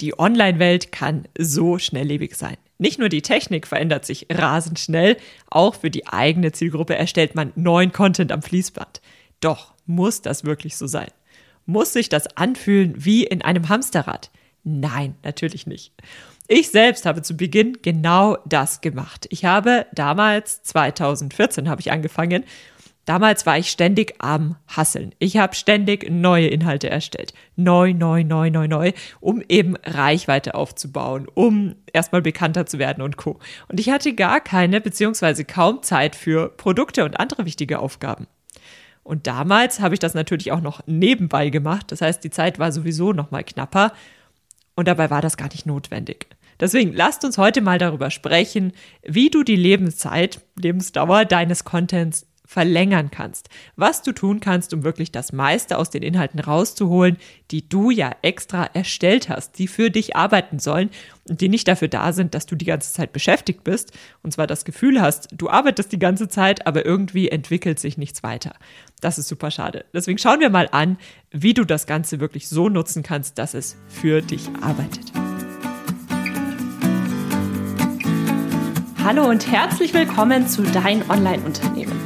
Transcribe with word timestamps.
Die 0.00 0.18
Online-Welt 0.18 0.92
kann 0.92 1.26
so 1.38 1.78
schnelllebig 1.78 2.34
sein. 2.34 2.56
Nicht 2.78 2.98
nur 2.98 3.08
die 3.08 3.22
Technik 3.22 3.66
verändert 3.66 4.04
sich 4.04 4.26
rasend 4.30 4.78
schnell, 4.78 5.16
auch 5.48 5.74
für 5.74 5.90
die 5.90 6.06
eigene 6.06 6.52
Zielgruppe 6.52 6.94
erstellt 6.94 7.34
man 7.34 7.52
neuen 7.56 7.92
Content 7.92 8.32
am 8.32 8.42
Fließband. 8.42 9.00
Doch 9.40 9.72
muss 9.86 10.20
das 10.20 10.44
wirklich 10.44 10.76
so 10.76 10.86
sein? 10.86 11.08
Muss 11.64 11.94
sich 11.94 12.08
das 12.08 12.36
anfühlen 12.36 12.94
wie 12.96 13.24
in 13.24 13.42
einem 13.42 13.68
Hamsterrad? 13.68 14.30
Nein, 14.64 15.14
natürlich 15.22 15.66
nicht. 15.66 15.92
Ich 16.48 16.70
selbst 16.70 17.06
habe 17.06 17.22
zu 17.22 17.36
Beginn 17.36 17.78
genau 17.82 18.36
das 18.46 18.80
gemacht. 18.80 19.26
Ich 19.30 19.44
habe 19.44 19.86
damals, 19.92 20.62
2014 20.62 21.68
habe 21.68 21.80
ich 21.80 21.90
angefangen, 21.90 22.44
Damals 23.06 23.46
war 23.46 23.56
ich 23.56 23.70
ständig 23.70 24.16
am 24.18 24.56
Hasseln. 24.66 25.14
Ich 25.20 25.36
habe 25.36 25.54
ständig 25.54 26.10
neue 26.10 26.48
Inhalte 26.48 26.90
erstellt. 26.90 27.32
Neu, 27.54 27.94
neu, 27.94 28.24
neu, 28.24 28.50
neu, 28.50 28.66
neu, 28.66 28.92
um 29.20 29.42
eben 29.48 29.76
Reichweite 29.76 30.56
aufzubauen, 30.56 31.28
um 31.32 31.76
erstmal 31.92 32.20
bekannter 32.20 32.66
zu 32.66 32.80
werden 32.80 33.02
und 33.02 33.16
Co. 33.16 33.38
Und 33.68 33.78
ich 33.78 33.90
hatte 33.90 34.12
gar 34.12 34.40
keine 34.40 34.80
beziehungsweise 34.80 35.44
kaum 35.44 35.84
Zeit 35.84 36.16
für 36.16 36.48
Produkte 36.48 37.04
und 37.04 37.20
andere 37.20 37.46
wichtige 37.46 37.78
Aufgaben. 37.78 38.26
Und 39.04 39.28
damals 39.28 39.78
habe 39.78 39.94
ich 39.94 40.00
das 40.00 40.14
natürlich 40.14 40.50
auch 40.50 40.60
noch 40.60 40.80
nebenbei 40.86 41.50
gemacht. 41.50 41.92
Das 41.92 42.00
heißt, 42.00 42.24
die 42.24 42.30
Zeit 42.30 42.58
war 42.58 42.72
sowieso 42.72 43.12
noch 43.12 43.30
mal 43.30 43.44
knapper. 43.44 43.92
Und 44.74 44.88
dabei 44.88 45.10
war 45.10 45.22
das 45.22 45.36
gar 45.36 45.48
nicht 45.48 45.64
notwendig. 45.64 46.26
Deswegen 46.58 46.92
lasst 46.92 47.24
uns 47.24 47.38
heute 47.38 47.60
mal 47.60 47.78
darüber 47.78 48.10
sprechen, 48.10 48.72
wie 49.04 49.30
du 49.30 49.44
die 49.44 49.54
Lebenszeit, 49.54 50.40
Lebensdauer 50.56 51.24
deines 51.24 51.64
Contents 51.64 52.26
verlängern 52.46 53.10
kannst. 53.10 53.48
Was 53.76 54.02
du 54.02 54.12
tun 54.12 54.40
kannst, 54.40 54.72
um 54.72 54.84
wirklich 54.84 55.12
das 55.12 55.32
meiste 55.32 55.78
aus 55.78 55.90
den 55.90 56.02
Inhalten 56.02 56.40
rauszuholen, 56.40 57.18
die 57.50 57.68
du 57.68 57.90
ja 57.90 58.12
extra 58.22 58.64
erstellt 58.72 59.28
hast, 59.28 59.58
die 59.58 59.66
für 59.68 59.90
dich 59.90 60.16
arbeiten 60.16 60.58
sollen 60.58 60.90
und 61.28 61.40
die 61.40 61.48
nicht 61.48 61.68
dafür 61.68 61.88
da 61.88 62.12
sind, 62.12 62.34
dass 62.34 62.46
du 62.46 62.54
die 62.54 62.64
ganze 62.64 62.92
Zeit 62.92 63.12
beschäftigt 63.12 63.64
bist 63.64 63.92
und 64.22 64.32
zwar 64.32 64.46
das 64.46 64.64
Gefühl 64.64 65.00
hast, 65.00 65.28
du 65.32 65.50
arbeitest 65.50 65.92
die 65.92 65.98
ganze 65.98 66.28
Zeit, 66.28 66.66
aber 66.66 66.86
irgendwie 66.86 67.28
entwickelt 67.28 67.78
sich 67.78 67.98
nichts 67.98 68.22
weiter. 68.22 68.54
Das 69.00 69.18
ist 69.18 69.28
super 69.28 69.50
schade. 69.50 69.84
Deswegen 69.92 70.18
schauen 70.18 70.40
wir 70.40 70.50
mal 70.50 70.68
an, 70.70 70.98
wie 71.30 71.54
du 71.54 71.64
das 71.64 71.86
Ganze 71.86 72.20
wirklich 72.20 72.48
so 72.48 72.68
nutzen 72.68 73.02
kannst, 73.02 73.38
dass 73.38 73.54
es 73.54 73.76
für 73.88 74.22
dich 74.22 74.48
arbeitet. 74.62 75.12
Hallo 79.04 79.28
und 79.28 79.50
herzlich 79.52 79.94
willkommen 79.94 80.48
zu 80.48 80.62
Dein 80.62 81.08
Online-Unternehmen. 81.08 82.05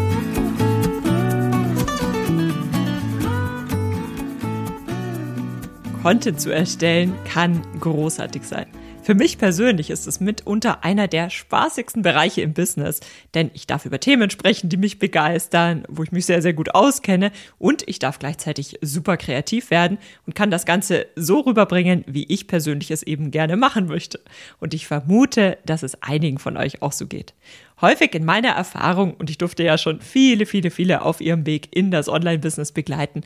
Content 6.01 6.41
zu 6.41 6.49
erstellen 6.49 7.13
kann 7.25 7.61
großartig 7.79 8.43
sein. 8.43 8.65
Für 9.03 9.13
mich 9.13 9.37
persönlich 9.37 9.91
ist 9.91 10.07
es 10.07 10.19
mitunter 10.19 10.83
einer 10.83 11.07
der 11.07 11.29
spaßigsten 11.29 12.01
Bereiche 12.01 12.41
im 12.41 12.53
Business, 12.53 13.01
denn 13.35 13.51
ich 13.53 13.67
darf 13.67 13.85
über 13.85 13.99
Themen 13.99 14.31
sprechen, 14.31 14.69
die 14.69 14.77
mich 14.77 14.97
begeistern, 14.97 15.83
wo 15.89 16.01
ich 16.01 16.11
mich 16.11 16.25
sehr, 16.25 16.41
sehr 16.41 16.53
gut 16.53 16.73
auskenne 16.73 17.31
und 17.59 17.87
ich 17.87 17.99
darf 17.99 18.17
gleichzeitig 18.17 18.79
super 18.81 19.15
kreativ 19.17 19.69
werden 19.69 19.99
und 20.25 20.33
kann 20.33 20.49
das 20.49 20.65
Ganze 20.65 21.05
so 21.15 21.41
rüberbringen, 21.41 22.03
wie 22.07 22.25
ich 22.25 22.47
persönlich 22.47 22.89
es 22.89 23.03
eben 23.03 23.29
gerne 23.29 23.55
machen 23.55 23.85
möchte. 23.85 24.19
Und 24.59 24.73
ich 24.73 24.87
vermute, 24.87 25.59
dass 25.65 25.83
es 25.83 26.01
einigen 26.01 26.39
von 26.39 26.57
euch 26.57 26.81
auch 26.81 26.93
so 26.93 27.05
geht. 27.05 27.35
Häufig 27.79 28.13
in 28.15 28.25
meiner 28.25 28.49
Erfahrung, 28.49 29.13
und 29.15 29.29
ich 29.29 29.37
durfte 29.37 29.63
ja 29.63 29.77
schon 29.77 30.01
viele, 30.01 30.45
viele, 30.47 30.71
viele 30.71 31.03
auf 31.03 31.21
ihrem 31.21 31.45
Weg 31.45 31.75
in 31.75 31.91
das 31.91 32.07
Online-Business 32.09 32.71
begleiten, 32.71 33.21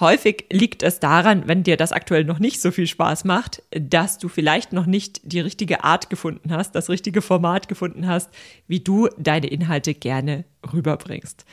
Häufig 0.00 0.46
liegt 0.50 0.82
es 0.82 0.98
daran, 0.98 1.46
wenn 1.46 1.62
dir 1.62 1.76
das 1.76 1.92
aktuell 1.92 2.24
noch 2.24 2.38
nicht 2.38 2.62
so 2.62 2.70
viel 2.70 2.86
Spaß 2.86 3.24
macht, 3.24 3.62
dass 3.70 4.16
du 4.16 4.28
vielleicht 4.28 4.72
noch 4.72 4.86
nicht 4.86 5.20
die 5.24 5.40
richtige 5.40 5.84
Art 5.84 6.08
gefunden 6.08 6.52
hast, 6.52 6.72
das 6.72 6.88
richtige 6.88 7.20
Format 7.20 7.68
gefunden 7.68 8.06
hast, 8.06 8.30
wie 8.66 8.80
du 8.80 9.08
deine 9.18 9.48
Inhalte 9.48 9.92
gerne 9.92 10.44
rüberbringst. 10.72 11.44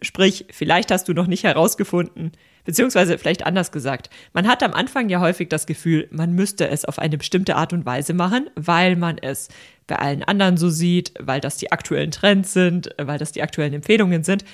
Sprich, 0.00 0.46
vielleicht 0.50 0.92
hast 0.92 1.08
du 1.08 1.12
noch 1.12 1.26
nicht 1.26 1.42
herausgefunden, 1.42 2.30
beziehungsweise 2.64 3.18
vielleicht 3.18 3.44
anders 3.44 3.72
gesagt, 3.72 4.10
man 4.32 4.46
hat 4.46 4.62
am 4.62 4.74
Anfang 4.74 5.08
ja 5.08 5.18
häufig 5.18 5.48
das 5.48 5.66
Gefühl, 5.66 6.06
man 6.12 6.34
müsste 6.34 6.68
es 6.68 6.84
auf 6.84 7.00
eine 7.00 7.18
bestimmte 7.18 7.56
Art 7.56 7.72
und 7.72 7.84
Weise 7.84 8.14
machen, 8.14 8.48
weil 8.54 8.94
man 8.94 9.18
es 9.18 9.48
bei 9.88 9.96
allen 9.96 10.22
anderen 10.22 10.56
so 10.56 10.68
sieht, 10.68 11.14
weil 11.18 11.40
das 11.40 11.56
die 11.56 11.72
aktuellen 11.72 12.12
Trends 12.12 12.52
sind, 12.52 12.90
weil 12.96 13.18
das 13.18 13.32
die 13.32 13.42
aktuellen 13.42 13.74
Empfehlungen 13.74 14.22
sind. 14.22 14.44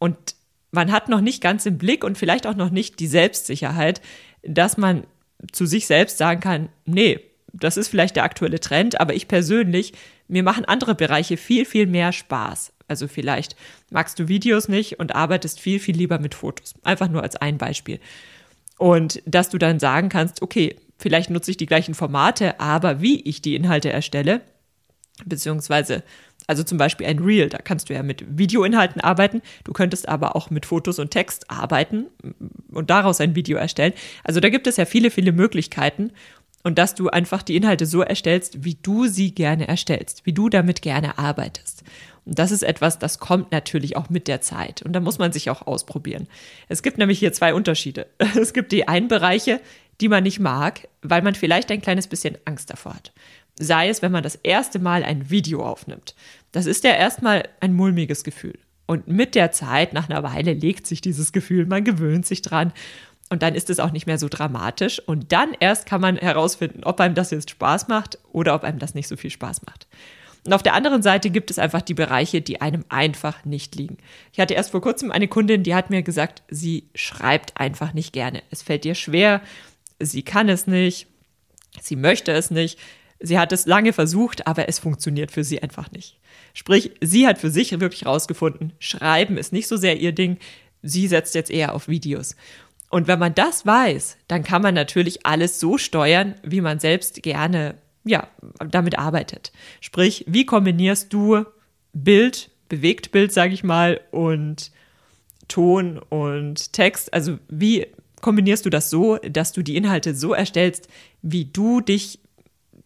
Und 0.00 0.34
man 0.72 0.92
hat 0.92 1.08
noch 1.08 1.20
nicht 1.20 1.42
ganz 1.42 1.66
im 1.66 1.78
Blick 1.78 2.04
und 2.04 2.18
vielleicht 2.18 2.46
auch 2.46 2.56
noch 2.56 2.70
nicht 2.70 3.00
die 3.00 3.06
Selbstsicherheit, 3.06 4.00
dass 4.42 4.76
man 4.76 5.04
zu 5.52 5.66
sich 5.66 5.86
selbst 5.86 6.18
sagen 6.18 6.40
kann, 6.40 6.68
nee, 6.84 7.20
das 7.52 7.76
ist 7.76 7.88
vielleicht 7.88 8.16
der 8.16 8.24
aktuelle 8.24 8.60
Trend, 8.60 9.00
aber 9.00 9.14
ich 9.14 9.28
persönlich, 9.28 9.92
mir 10.28 10.42
machen 10.42 10.64
andere 10.64 10.94
Bereiche 10.94 11.36
viel, 11.36 11.64
viel 11.64 11.86
mehr 11.86 12.12
Spaß. 12.12 12.72
Also 12.86 13.08
vielleicht 13.08 13.56
magst 13.90 14.18
du 14.18 14.28
Videos 14.28 14.68
nicht 14.68 14.98
und 14.98 15.14
arbeitest 15.14 15.60
viel, 15.60 15.80
viel 15.80 15.96
lieber 15.96 16.18
mit 16.18 16.34
Fotos. 16.34 16.74
Einfach 16.82 17.08
nur 17.08 17.22
als 17.22 17.36
ein 17.36 17.58
Beispiel. 17.58 18.00
Und 18.78 19.22
dass 19.26 19.50
du 19.50 19.58
dann 19.58 19.78
sagen 19.78 20.08
kannst, 20.08 20.42
okay, 20.42 20.76
vielleicht 20.98 21.30
nutze 21.30 21.50
ich 21.50 21.56
die 21.56 21.66
gleichen 21.66 21.94
Formate, 21.94 22.60
aber 22.60 23.00
wie 23.00 23.20
ich 23.22 23.42
die 23.42 23.54
Inhalte 23.54 23.90
erstelle, 23.90 24.42
beziehungsweise 25.24 26.02
also 26.50 26.64
zum 26.64 26.78
Beispiel 26.78 27.06
ein 27.06 27.20
Reel, 27.20 27.48
da 27.48 27.58
kannst 27.58 27.88
du 27.88 27.94
ja 27.94 28.02
mit 28.02 28.24
Videoinhalten 28.36 29.00
arbeiten. 29.00 29.40
Du 29.62 29.72
könntest 29.72 30.08
aber 30.08 30.34
auch 30.34 30.50
mit 30.50 30.66
Fotos 30.66 30.98
und 30.98 31.12
Text 31.12 31.48
arbeiten 31.48 32.06
und 32.72 32.90
daraus 32.90 33.20
ein 33.20 33.36
Video 33.36 33.56
erstellen. 33.56 33.92
Also 34.24 34.40
da 34.40 34.48
gibt 34.48 34.66
es 34.66 34.76
ja 34.76 34.84
viele, 34.84 35.12
viele 35.12 35.30
Möglichkeiten. 35.30 36.10
Und 36.64 36.76
dass 36.76 36.96
du 36.96 37.08
einfach 37.08 37.44
die 37.44 37.54
Inhalte 37.54 37.86
so 37.86 38.02
erstellst, 38.02 38.64
wie 38.64 38.74
du 38.74 39.06
sie 39.06 39.32
gerne 39.32 39.68
erstellst, 39.68 40.26
wie 40.26 40.32
du 40.32 40.48
damit 40.48 40.82
gerne 40.82 41.18
arbeitest. 41.18 41.84
Und 42.26 42.40
das 42.40 42.50
ist 42.50 42.64
etwas, 42.64 42.98
das 42.98 43.20
kommt 43.20 43.52
natürlich 43.52 43.96
auch 43.96 44.10
mit 44.10 44.26
der 44.26 44.40
Zeit. 44.40 44.82
Und 44.82 44.92
da 44.92 44.98
muss 44.98 45.18
man 45.18 45.30
sich 45.30 45.50
auch 45.50 45.68
ausprobieren. 45.68 46.26
Es 46.68 46.82
gibt 46.82 46.98
nämlich 46.98 47.20
hier 47.20 47.32
zwei 47.32 47.54
Unterschiede. 47.54 48.08
Es 48.34 48.52
gibt 48.52 48.72
die 48.72 48.88
einen 48.88 49.06
Bereiche, 49.06 49.60
die 50.00 50.08
man 50.08 50.24
nicht 50.24 50.40
mag, 50.40 50.88
weil 51.02 51.22
man 51.22 51.36
vielleicht 51.36 51.70
ein 51.70 51.80
kleines 51.80 52.08
bisschen 52.08 52.36
Angst 52.44 52.70
davor 52.70 52.94
hat. 52.94 53.12
Sei 53.62 53.90
es, 53.90 54.00
wenn 54.00 54.10
man 54.10 54.22
das 54.22 54.36
erste 54.36 54.78
Mal 54.78 55.04
ein 55.04 55.28
Video 55.28 55.64
aufnimmt. 55.64 56.14
Das 56.50 56.66
ist 56.66 56.82
ja 56.82 56.92
erstmal 56.92 57.48
ein 57.60 57.74
mulmiges 57.74 58.24
Gefühl. 58.24 58.58
Und 58.86 59.06
mit 59.06 59.34
der 59.34 59.52
Zeit, 59.52 59.92
nach 59.92 60.08
einer 60.08 60.22
Weile, 60.22 60.54
legt 60.54 60.86
sich 60.86 61.00
dieses 61.00 61.30
Gefühl, 61.30 61.66
man 61.66 61.84
gewöhnt 61.84 62.26
sich 62.26 62.42
dran. 62.42 62.72
Und 63.28 63.42
dann 63.42 63.54
ist 63.54 63.70
es 63.70 63.78
auch 63.78 63.92
nicht 63.92 64.06
mehr 64.06 64.18
so 64.18 64.28
dramatisch. 64.28 64.98
Und 64.98 65.30
dann 65.30 65.54
erst 65.60 65.86
kann 65.86 66.00
man 66.00 66.16
herausfinden, 66.16 66.84
ob 66.84 66.98
einem 67.00 67.14
das 67.14 67.30
jetzt 67.30 67.50
Spaß 67.50 67.86
macht 67.88 68.18
oder 68.32 68.54
ob 68.54 68.64
einem 68.64 68.78
das 68.78 68.94
nicht 68.94 69.06
so 69.06 69.16
viel 69.16 69.30
Spaß 69.30 69.62
macht. 69.66 69.86
Und 70.46 70.54
auf 70.54 70.62
der 70.62 70.74
anderen 70.74 71.02
Seite 71.02 71.30
gibt 71.30 71.50
es 71.50 71.58
einfach 71.58 71.82
die 71.82 71.94
Bereiche, 71.94 72.40
die 72.40 72.60
einem 72.62 72.84
einfach 72.88 73.44
nicht 73.44 73.76
liegen. 73.76 73.98
Ich 74.32 74.40
hatte 74.40 74.54
erst 74.54 74.70
vor 74.70 74.80
kurzem 74.80 75.12
eine 75.12 75.28
Kundin, 75.28 75.62
die 75.62 75.74
hat 75.74 75.90
mir 75.90 76.02
gesagt, 76.02 76.42
sie 76.48 76.88
schreibt 76.94 77.60
einfach 77.60 77.92
nicht 77.92 78.12
gerne. 78.12 78.42
Es 78.50 78.62
fällt 78.62 78.86
ihr 78.86 78.94
schwer, 78.94 79.42
sie 79.98 80.22
kann 80.22 80.48
es 80.48 80.66
nicht, 80.66 81.08
sie 81.80 81.96
möchte 81.96 82.32
es 82.32 82.50
nicht. 82.50 82.78
Sie 83.20 83.38
hat 83.38 83.52
es 83.52 83.66
lange 83.66 83.92
versucht, 83.92 84.46
aber 84.46 84.68
es 84.68 84.78
funktioniert 84.78 85.30
für 85.30 85.44
sie 85.44 85.62
einfach 85.62 85.92
nicht. 85.92 86.18
Sprich, 86.54 86.92
sie 87.00 87.26
hat 87.26 87.38
für 87.38 87.50
sich 87.50 87.78
wirklich 87.78 88.06
rausgefunden, 88.06 88.72
Schreiben 88.78 89.36
ist 89.36 89.52
nicht 89.52 89.68
so 89.68 89.76
sehr 89.76 89.98
ihr 89.98 90.12
Ding. 90.12 90.38
Sie 90.82 91.06
setzt 91.06 91.34
jetzt 91.34 91.50
eher 91.50 91.74
auf 91.74 91.88
Videos. 91.88 92.34
Und 92.88 93.06
wenn 93.06 93.18
man 93.18 93.34
das 93.34 93.66
weiß, 93.66 94.16
dann 94.26 94.42
kann 94.42 94.62
man 94.62 94.74
natürlich 94.74 95.24
alles 95.24 95.60
so 95.60 95.78
steuern, 95.78 96.34
wie 96.42 96.60
man 96.60 96.80
selbst 96.80 97.22
gerne, 97.22 97.76
ja, 98.04 98.26
damit 98.68 98.98
arbeitet. 98.98 99.52
Sprich, 99.80 100.24
wie 100.26 100.46
kombinierst 100.46 101.12
du 101.12 101.44
Bild, 101.92 102.50
Bewegtbild, 102.68 103.32
sage 103.32 103.52
ich 103.54 103.62
mal, 103.62 104.00
und 104.10 104.72
Ton 105.46 105.98
und 105.98 106.72
Text? 106.72 107.12
Also 107.12 107.38
wie 107.48 107.86
kombinierst 108.20 108.66
du 108.66 108.70
das 108.70 108.90
so, 108.90 109.16
dass 109.18 109.52
du 109.52 109.62
die 109.62 109.76
Inhalte 109.76 110.14
so 110.14 110.32
erstellst, 110.32 110.88
wie 111.22 111.44
du 111.44 111.80
dich 111.80 112.19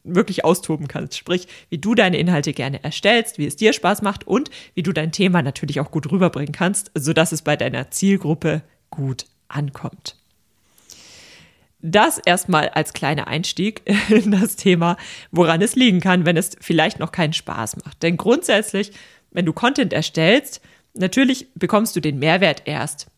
wirklich 0.04 0.44
austoben 0.44 0.86
kannst. 0.86 1.16
Sprich, 1.16 1.48
wie 1.70 1.78
du 1.78 1.94
deine 1.94 2.18
Inhalte 2.18 2.52
gerne 2.52 2.84
erstellst, 2.84 3.38
wie 3.38 3.46
es 3.46 3.56
dir 3.56 3.72
Spaß 3.72 4.02
macht 4.02 4.26
und 4.26 4.50
wie 4.74 4.82
du 4.82 4.92
dein 4.92 5.12
Thema 5.12 5.42
natürlich 5.42 5.80
auch 5.80 5.90
gut 5.90 6.10
rüberbringen 6.12 6.52
kannst, 6.52 6.90
sodass 6.94 7.32
es 7.32 7.42
bei 7.42 7.56
deiner 7.56 7.90
Zielgruppe 7.90 8.62
gut 8.90 9.24
ankommt. 9.48 10.16
Das 11.80 12.18
erstmal 12.18 12.70
als 12.70 12.92
kleiner 12.94 13.28
Einstieg 13.28 13.82
in 14.08 14.30
das 14.30 14.56
Thema, 14.56 14.96
woran 15.30 15.60
es 15.60 15.74
liegen 15.74 16.00
kann, 16.00 16.24
wenn 16.24 16.36
es 16.36 16.56
vielleicht 16.60 16.98
noch 16.98 17.12
keinen 17.12 17.34
Spaß 17.34 17.76
macht. 17.84 18.02
Denn 18.02 18.16
grundsätzlich, 18.16 18.92
wenn 19.32 19.44
du 19.44 19.52
Content 19.52 19.92
erstellst, 19.92 20.62
natürlich 20.94 21.48
bekommst 21.54 21.94
du 21.96 22.00
den 22.00 22.18
Mehrwert 22.18 22.62
erst 22.66 23.08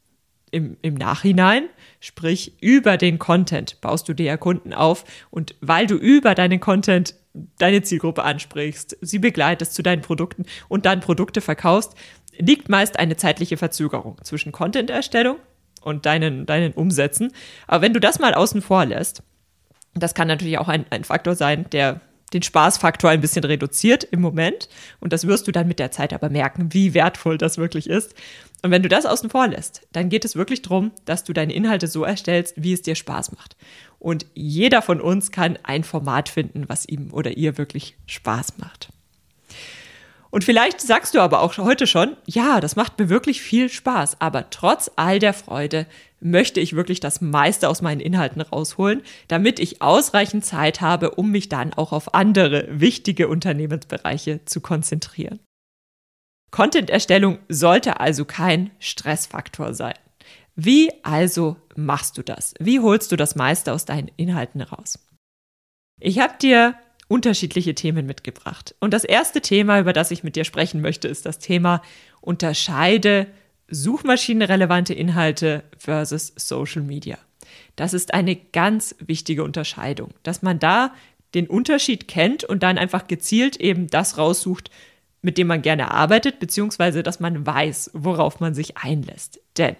im, 0.50 0.76
im 0.82 0.94
Nachhinein, 0.94 1.68
sprich 2.00 2.54
über 2.60 2.96
den 2.96 3.19
Content 3.19 3.81
baust 3.81 4.08
du 4.08 4.14
dir 4.14 4.26
ja 4.26 4.37
Kunden 4.37 4.72
auf 4.72 5.04
und 5.31 5.54
weil 5.60 5.87
du 5.87 5.96
über 5.96 6.34
deinen 6.34 6.60
Content 6.60 7.14
deine 7.58 7.82
Zielgruppe 7.82 8.25
ansprichst, 8.25 8.96
sie 9.00 9.19
begleitest 9.19 9.75
zu 9.75 9.82
deinen 9.82 10.02
Produkten 10.02 10.46
und 10.69 10.87
dann 10.87 11.00
Produkte 11.00 11.40
verkaufst, 11.40 11.94
liegt 12.38 12.69
meist 12.69 12.98
eine 12.98 13.16
zeitliche 13.16 13.56
Verzögerung 13.56 14.19
zwischen 14.22 14.52
Content-Erstellung 14.52 15.37
und 15.82 16.06
deinen, 16.06 16.46
deinen 16.46 16.72
Umsätzen. 16.72 17.32
Aber 17.66 17.82
wenn 17.82 17.93
du 17.93 18.00
das 18.00 18.19
mal 18.19 18.34
außen 18.34 18.62
vor 18.62 18.84
lässt, 18.84 19.22
das 19.94 20.14
kann 20.14 20.28
natürlich 20.28 20.58
auch 20.58 20.69
ein, 20.69 20.84
ein 20.90 21.04
Faktor 21.04 21.34
sein, 21.34 21.66
der 21.70 22.00
den 22.32 22.43
Spaßfaktor 22.43 23.11
ein 23.11 23.20
bisschen 23.20 23.44
reduziert 23.44 24.05
im 24.05 24.20
Moment. 24.20 24.69
Und 25.00 25.12
das 25.12 25.26
wirst 25.26 25.46
du 25.46 25.52
dann 25.52 25.69
mit 25.69 25.78
der 25.78 25.90
Zeit 25.90 26.12
aber 26.12 26.28
merken, 26.28 26.73
wie 26.73 26.94
wertvoll 26.94 27.38
das 27.38 27.58
wirklich 27.58 27.88
ist. 27.88 28.14
Und 28.62 28.70
wenn 28.70 28.82
du 28.82 28.88
das 28.88 29.06
außen 29.06 29.31
vor 29.31 29.46
lässt, 29.46 29.87
dann 29.93 30.08
geht 30.08 30.25
es 30.25 30.34
wirklich 30.34 30.62
darum, 30.62 30.90
dass 31.05 31.25
du 31.25 31.32
deine 31.32 31.52
Inhalte 31.52 31.87
so 31.87 32.05
erstellst, 32.05 32.55
wie 32.56 32.73
es 32.73 32.82
dir 32.82 32.94
Spaß 32.94 33.32
macht. 33.32 33.56
Und 33.99 34.26
jeder 34.34 34.82
von 34.82 35.00
uns 35.00 35.31
kann 35.31 35.58
ein 35.62 35.84
Format 35.84 36.28
finden, 36.28 36.69
was 36.69 36.87
ihm 36.87 37.12
oder 37.12 37.37
ihr 37.37 37.58
wirklich 37.58 37.96
Spaß 38.06 38.58
macht. 38.58 38.90
Und 40.31 40.44
vielleicht 40.44 40.81
sagst 40.81 41.14
du 41.14 41.20
aber 41.20 41.40
auch 41.40 41.56
heute 41.58 41.87
schon, 41.87 42.17
ja, 42.26 42.61
das 42.61 42.76
macht 42.76 42.99
mir 42.99 43.08
wirklich 43.08 43.40
viel 43.40 43.69
Spaß, 43.69 44.20
aber 44.20 44.50
trotz 44.50 44.90
all 44.96 45.19
der 45.19 45.32
Freude 45.32 45.87
möchte 46.20 46.61
ich 46.61 46.75
wirklich 46.75 47.00
das 47.00 47.20
meiste 47.20 47.69
aus 47.69 47.82
meinen 47.82 48.00
Inhalten 48.00 48.40
rausholen, 48.40 49.02
damit 49.28 49.61
ich 49.61 49.82
ausreichend 49.82 50.44
Zeit 50.44 50.81
habe, 50.81 51.12
um 51.12 51.31
mich 51.31 51.49
dann 51.49 51.73
auch 51.73 51.93
auf 51.93 52.14
andere 52.14 52.67
wichtige 52.69 53.28
Unternehmensbereiche 53.28 54.44
zu 54.44 54.61
konzentrieren. 54.61 55.40
Content-Erstellung 56.50 57.38
sollte 57.49 58.00
also 58.00 58.25
kein 58.25 58.70
Stressfaktor 58.78 59.75
sein. 59.75 59.94
Wie 60.55 60.90
also 61.05 61.56
machst 61.76 62.17
du 62.17 62.23
das? 62.23 62.55
Wie 62.58 62.81
holst 62.81 63.12
du 63.12 63.17
das 63.17 63.37
meiste 63.37 63.73
aus 63.73 63.84
deinen 63.84 64.11
Inhalten 64.17 64.62
raus? 64.62 64.99
Ich 66.00 66.19
habe 66.19 66.34
dir 66.40 66.75
unterschiedliche 67.08 67.74
Themen 67.74 68.06
mitgebracht. 68.06 68.74
Und 68.80 68.92
das 68.92 69.04
erste 69.04 69.40
Thema, 69.40 69.80
über 69.80 69.92
das 69.92 70.10
ich 70.10 70.24
mit 70.24 70.36
dir 70.36 70.44
sprechen 70.44 70.80
möchte, 70.80 71.08
ist 71.08 71.26
das 71.26 71.38
Thema 71.38 71.82
Unterscheide 72.20 73.26
suchmaschinenrelevante 73.68 74.94
Inhalte 74.94 75.64
versus 75.78 76.32
Social 76.36 76.82
Media. 76.82 77.18
Das 77.76 77.94
ist 77.94 78.14
eine 78.14 78.36
ganz 78.36 78.94
wichtige 78.98 79.44
Unterscheidung, 79.44 80.10
dass 80.22 80.42
man 80.42 80.58
da 80.58 80.92
den 81.34 81.46
Unterschied 81.46 82.08
kennt 82.08 82.44
und 82.44 82.62
dann 82.62 82.78
einfach 82.78 83.06
gezielt 83.06 83.56
eben 83.56 83.88
das 83.88 84.18
raussucht, 84.18 84.70
mit 85.22 85.38
dem 85.38 85.48
man 85.48 85.62
gerne 85.62 85.90
arbeitet, 85.90 86.38
beziehungsweise 86.38 87.02
dass 87.02 87.20
man 87.20 87.46
weiß, 87.46 87.90
worauf 87.94 88.40
man 88.40 88.54
sich 88.54 88.76
einlässt. 88.76 89.40
Denn 89.58 89.76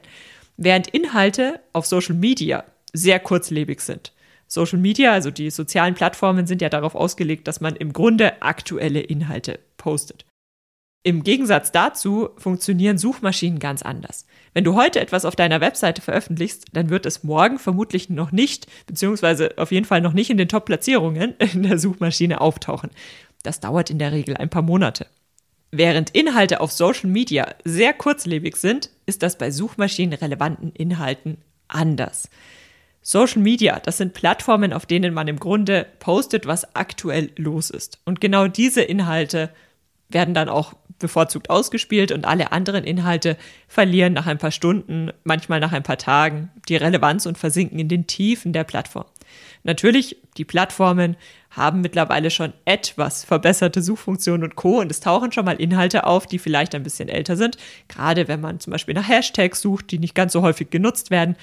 während 0.57 0.89
Inhalte 0.89 1.61
auf 1.73 1.87
Social 1.87 2.17
Media 2.17 2.65
sehr 2.93 3.21
kurzlebig 3.21 3.81
sind, 3.81 4.13
Social 4.47 4.79
Media, 4.79 5.13
also 5.13 5.31
die 5.31 5.51
sozialen 5.51 5.95
Plattformen 5.95 6.47
sind 6.47 6.63
ja 6.63 6.69
darauf 6.69 6.95
ausgelegt, 6.95 7.49
dass 7.49 7.61
man 7.61 7.77
im 7.77 7.93
Grunde 7.93 8.43
aktuelle 8.43 9.01
Inhalte 9.01 9.59
postet. 9.77 10.25
Im 11.07 11.23
Gegensatz 11.23 11.71
dazu 11.71 12.31
funktionieren 12.37 12.99
Suchmaschinen 12.99 13.61
ganz 13.61 13.83
anders. 13.83 14.27
Wenn 14.55 14.65
du 14.65 14.75
heute 14.75 14.99
etwas 14.99 15.25
auf 15.25 15.37
deiner 15.37 15.61
Webseite 15.61 16.03
veröffentlichst, 16.03 16.65
dann 16.73 16.91
wird 16.91 17.07
es 17.07 17.23
morgen 17.23 17.61
vermutlich 17.61 18.11
noch 18.11 18.33
nicht, 18.33 18.67
beziehungsweise 18.87 19.51
auf 19.57 19.71
jeden 19.71 19.87
Fall 19.87 20.01
noch 20.01 20.15
nicht 20.15 20.31
in 20.31 20.37
den 20.37 20.49
Top-Platzierungen 20.49 21.35
in 21.39 21.63
der 21.63 21.79
Suchmaschine 21.79 22.41
auftauchen. 22.41 22.91
Das 23.45 23.61
dauert 23.61 23.91
in 23.91 24.01
der 24.01 24.11
Regel 24.11 24.37
ein 24.37 24.51
paar 24.51 24.63
Monate. 24.63 25.07
Während 25.71 26.11
Inhalte 26.11 26.61
auf 26.61 26.73
Social 26.73 27.09
Media 27.09 27.55
sehr 27.65 27.93
kurzlebig 27.93 28.57
sind, 28.57 28.91
ist 29.07 29.23
das 29.23 29.39
bei 29.39 29.53
suchmaschinenrelevanten 29.53 30.73
Inhalten 30.73 31.39
anders. 31.69 32.31
Social 33.09 33.41
Media, 33.41 33.79
das 33.79 33.99
sind 33.99 34.15
Plattformen, 34.15 34.73
auf 34.73 34.85
denen 34.85 35.15
man 35.15 35.29
im 35.29 35.39
Grunde 35.39 35.87
postet, 36.01 36.45
was 36.45 36.75
aktuell 36.75 37.31
los 37.37 37.71
ist. 37.71 38.01
Und 38.05 38.21
genau 38.21 38.49
diese 38.49 38.83
Inhalte 38.83 39.51
werden 40.09 40.35
dann 40.35 40.49
auch 40.49 40.73
bevorzugt 40.99 41.49
ausgespielt 41.49 42.11
und 42.11 42.25
alle 42.25 42.51
anderen 42.51 42.83
Inhalte 42.83 43.37
verlieren 43.69 44.13
nach 44.13 44.27
ein 44.27 44.39
paar 44.39 44.51
Stunden, 44.51 45.13
manchmal 45.23 45.61
nach 45.61 45.71
ein 45.73 45.85
paar 45.85 45.99
Tagen 45.99 46.51
die 46.69 46.75
Relevanz 46.75 47.27
und 47.27 47.39
versinken 47.39 47.79
in 47.79 47.87
den 47.87 48.09
Tiefen 48.09 48.53
der 48.53 48.65
Plattform. 48.65 49.07
Natürlich, 49.63 50.17
die 50.37 50.45
Plattformen 50.45 51.17
haben 51.51 51.83
mittlerweile 51.83 52.33
schon 52.33 52.55
etwas 52.65 53.25
verbesserte 53.25 53.83
Suchfunktionen 53.83 54.43
und 54.43 54.57
Co. 54.57 54.81
Und 54.81 54.91
es 54.91 55.01
tauchen 55.01 55.31
schon 55.31 55.45
mal 55.45 55.61
Inhalte 55.61 56.07
auf, 56.07 56.27
die 56.27 56.41
vielleicht 56.41 56.75
ein 56.75 56.83
bisschen 56.83 57.09
älter 57.09 57.37
sind. 57.37 57.57
Gerade 57.87 58.27
wenn 58.27 58.41
man 58.41 58.59
zum 58.59 58.73
Beispiel 58.73 58.95
nach 58.95 59.09
Hashtags 59.09 59.61
sucht, 59.61 59.93
die 59.93 60.01
nicht 60.01 60.15
ganz 60.17 60.33
so 60.33 60.43
häufig 60.43 60.71
genutzt 60.71 61.11
werden 61.11 61.37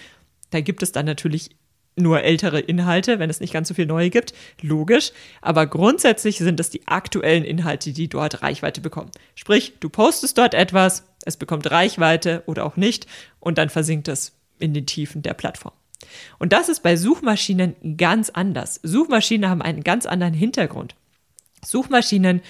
da 0.54 0.62
gibt 0.62 0.84
es 0.84 0.92
dann 0.92 1.06
natürlich 1.06 1.50
nur 1.96 2.22
ältere 2.22 2.60
Inhalte, 2.60 3.20
wenn 3.20 3.30
es 3.30 3.40
nicht 3.40 3.54
ganz 3.54 3.68
so 3.68 3.74
viel 3.74 3.86
neue 3.86 4.10
gibt. 4.10 4.34
Logisch. 4.62 5.12
Aber 5.42 5.68
grundsätzlich 5.68 6.38
sind 6.38 6.60
es 6.60 6.70
die 6.70 6.88
aktuellen 6.88 7.44
Inhalte, 7.44 7.94
die 7.94 8.08
dort 8.08 8.42
Reichweite 8.42 8.82
bekommen. 8.82 9.12
Sprich, 9.36 9.74
du 9.80 9.90
postest 9.90 10.38
dort 10.38 10.54
etwas, 10.54 11.06
es 11.26 11.38
bekommt 11.38 11.70
Reichweite 11.70 12.44
oder 12.48 12.66
auch 12.66 12.78
nicht 12.78 13.08
und 13.40 13.58
dann 13.58 13.70
versinkt 13.70 14.08
es 14.08 14.34
in 14.60 14.74
den 14.74 14.86
Tiefen 14.86 15.22
der 15.22 15.34
Plattform. 15.34 15.74
Und 16.40 16.54
das 16.54 16.70
ist 16.70 16.84
bei 16.84 16.98
Suchmaschinen 16.98 17.98
ganz 17.98 18.30
anders. 18.30 18.80
Suchmaschinen 18.84 19.50
haben 19.50 19.62
einen 19.62 19.84
ganz 19.84 20.06
anderen 20.06 20.34
Hintergrund. 20.34 20.96
Suchmaschinen 21.64 22.42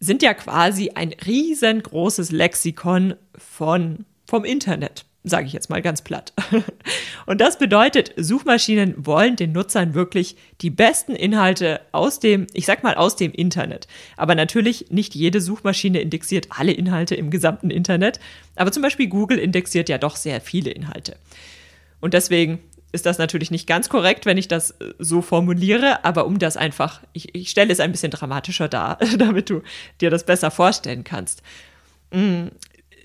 sind 0.00 0.22
ja 0.22 0.34
quasi 0.34 0.90
ein 0.94 1.12
riesengroßes 1.12 2.32
Lexikon 2.32 3.14
von, 3.36 4.04
vom 4.26 4.44
Internet 4.44 5.05
sage 5.28 5.46
ich 5.46 5.52
jetzt 5.52 5.68
mal 5.70 5.82
ganz 5.82 6.02
platt. 6.02 6.32
Und 7.26 7.40
das 7.40 7.58
bedeutet, 7.58 8.12
Suchmaschinen 8.16 8.94
wollen 8.96 9.34
den 9.34 9.50
Nutzern 9.50 9.94
wirklich 9.94 10.36
die 10.60 10.70
besten 10.70 11.16
Inhalte 11.16 11.80
aus 11.90 12.20
dem, 12.20 12.46
ich 12.54 12.64
sag 12.64 12.84
mal 12.84 12.94
aus 12.94 13.16
dem 13.16 13.32
Internet. 13.32 13.88
Aber 14.16 14.36
natürlich 14.36 14.86
nicht 14.90 15.16
jede 15.16 15.40
Suchmaschine 15.40 16.00
indexiert 16.00 16.46
alle 16.50 16.70
Inhalte 16.70 17.16
im 17.16 17.30
gesamten 17.30 17.70
Internet. 17.70 18.20
Aber 18.54 18.70
zum 18.70 18.82
Beispiel 18.82 19.08
Google 19.08 19.38
indexiert 19.38 19.88
ja 19.88 19.98
doch 19.98 20.14
sehr 20.14 20.40
viele 20.40 20.70
Inhalte. 20.70 21.16
Und 22.00 22.14
deswegen 22.14 22.60
ist 22.92 23.04
das 23.04 23.18
natürlich 23.18 23.50
nicht 23.50 23.66
ganz 23.66 23.88
korrekt, 23.88 24.26
wenn 24.26 24.38
ich 24.38 24.46
das 24.46 24.70
äh, 24.70 24.94
so 25.00 25.22
formuliere, 25.22 26.04
aber 26.04 26.26
um 26.26 26.38
das 26.38 26.56
einfach, 26.56 27.00
ich, 27.12 27.34
ich 27.34 27.50
stelle 27.50 27.72
es 27.72 27.80
ein 27.80 27.90
bisschen 27.90 28.12
dramatischer 28.12 28.68
dar, 28.68 28.98
damit 29.18 29.50
du 29.50 29.62
dir 30.00 30.10
das 30.10 30.24
besser 30.24 30.52
vorstellen 30.52 31.02
kannst. 31.02 31.42
Mm, 32.12 32.46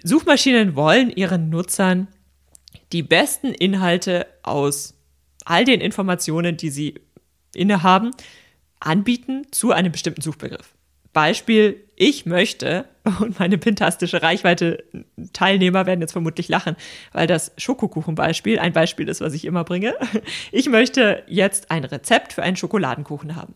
Suchmaschinen 0.04 0.76
wollen 0.76 1.10
ihren 1.10 1.50
Nutzern 1.50 2.08
die 2.92 3.04
besten 3.04 3.54
Inhalte 3.54 4.28
aus 4.44 4.96
all 5.46 5.66
den 5.66 5.82
Informationen, 5.82 6.58
die 6.58 6.70
sie 6.70 6.96
innehaben, 7.54 8.12
anbieten 8.80 9.48
zu 9.52 9.72
einem 9.72 9.92
bestimmten 9.92 10.22
Suchbegriff. 10.22 10.74
Beispiel, 11.14 11.84
ich 11.96 12.26
möchte, 12.26 12.86
und 13.20 13.40
meine 13.40 13.58
pintastische 13.58 14.22
Reichweite 14.22 14.84
Teilnehmer 15.34 15.86
werden 15.86 16.02
jetzt 16.02 16.14
vermutlich 16.14 16.48
lachen, 16.48 16.76
weil 17.12 17.28
das 17.28 17.52
Schokokuchenbeispiel 17.58 18.60
ein 18.60 18.74
Beispiel 18.74 19.10
ist, 19.10 19.22
was 19.22 19.34
ich 19.34 19.46
immer 19.46 19.64
bringe. 19.64 19.96
Ich 20.52 20.70
möchte 20.70 21.24
jetzt 21.28 21.72
ein 21.72 21.84
Rezept 21.84 22.34
für 22.34 22.44
einen 22.44 22.56
Schokoladenkuchen 22.56 23.36
haben 23.36 23.56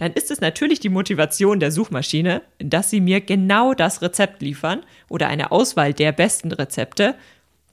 dann 0.00 0.14
ist 0.14 0.30
es 0.30 0.40
natürlich 0.40 0.80
die 0.80 0.88
Motivation 0.88 1.60
der 1.60 1.70
Suchmaschine, 1.70 2.40
dass 2.58 2.88
sie 2.88 3.02
mir 3.02 3.20
genau 3.20 3.74
das 3.74 4.00
Rezept 4.00 4.40
liefern 4.40 4.82
oder 5.10 5.28
eine 5.28 5.52
Auswahl 5.52 5.92
der 5.92 6.12
besten 6.12 6.52
Rezepte 6.52 7.16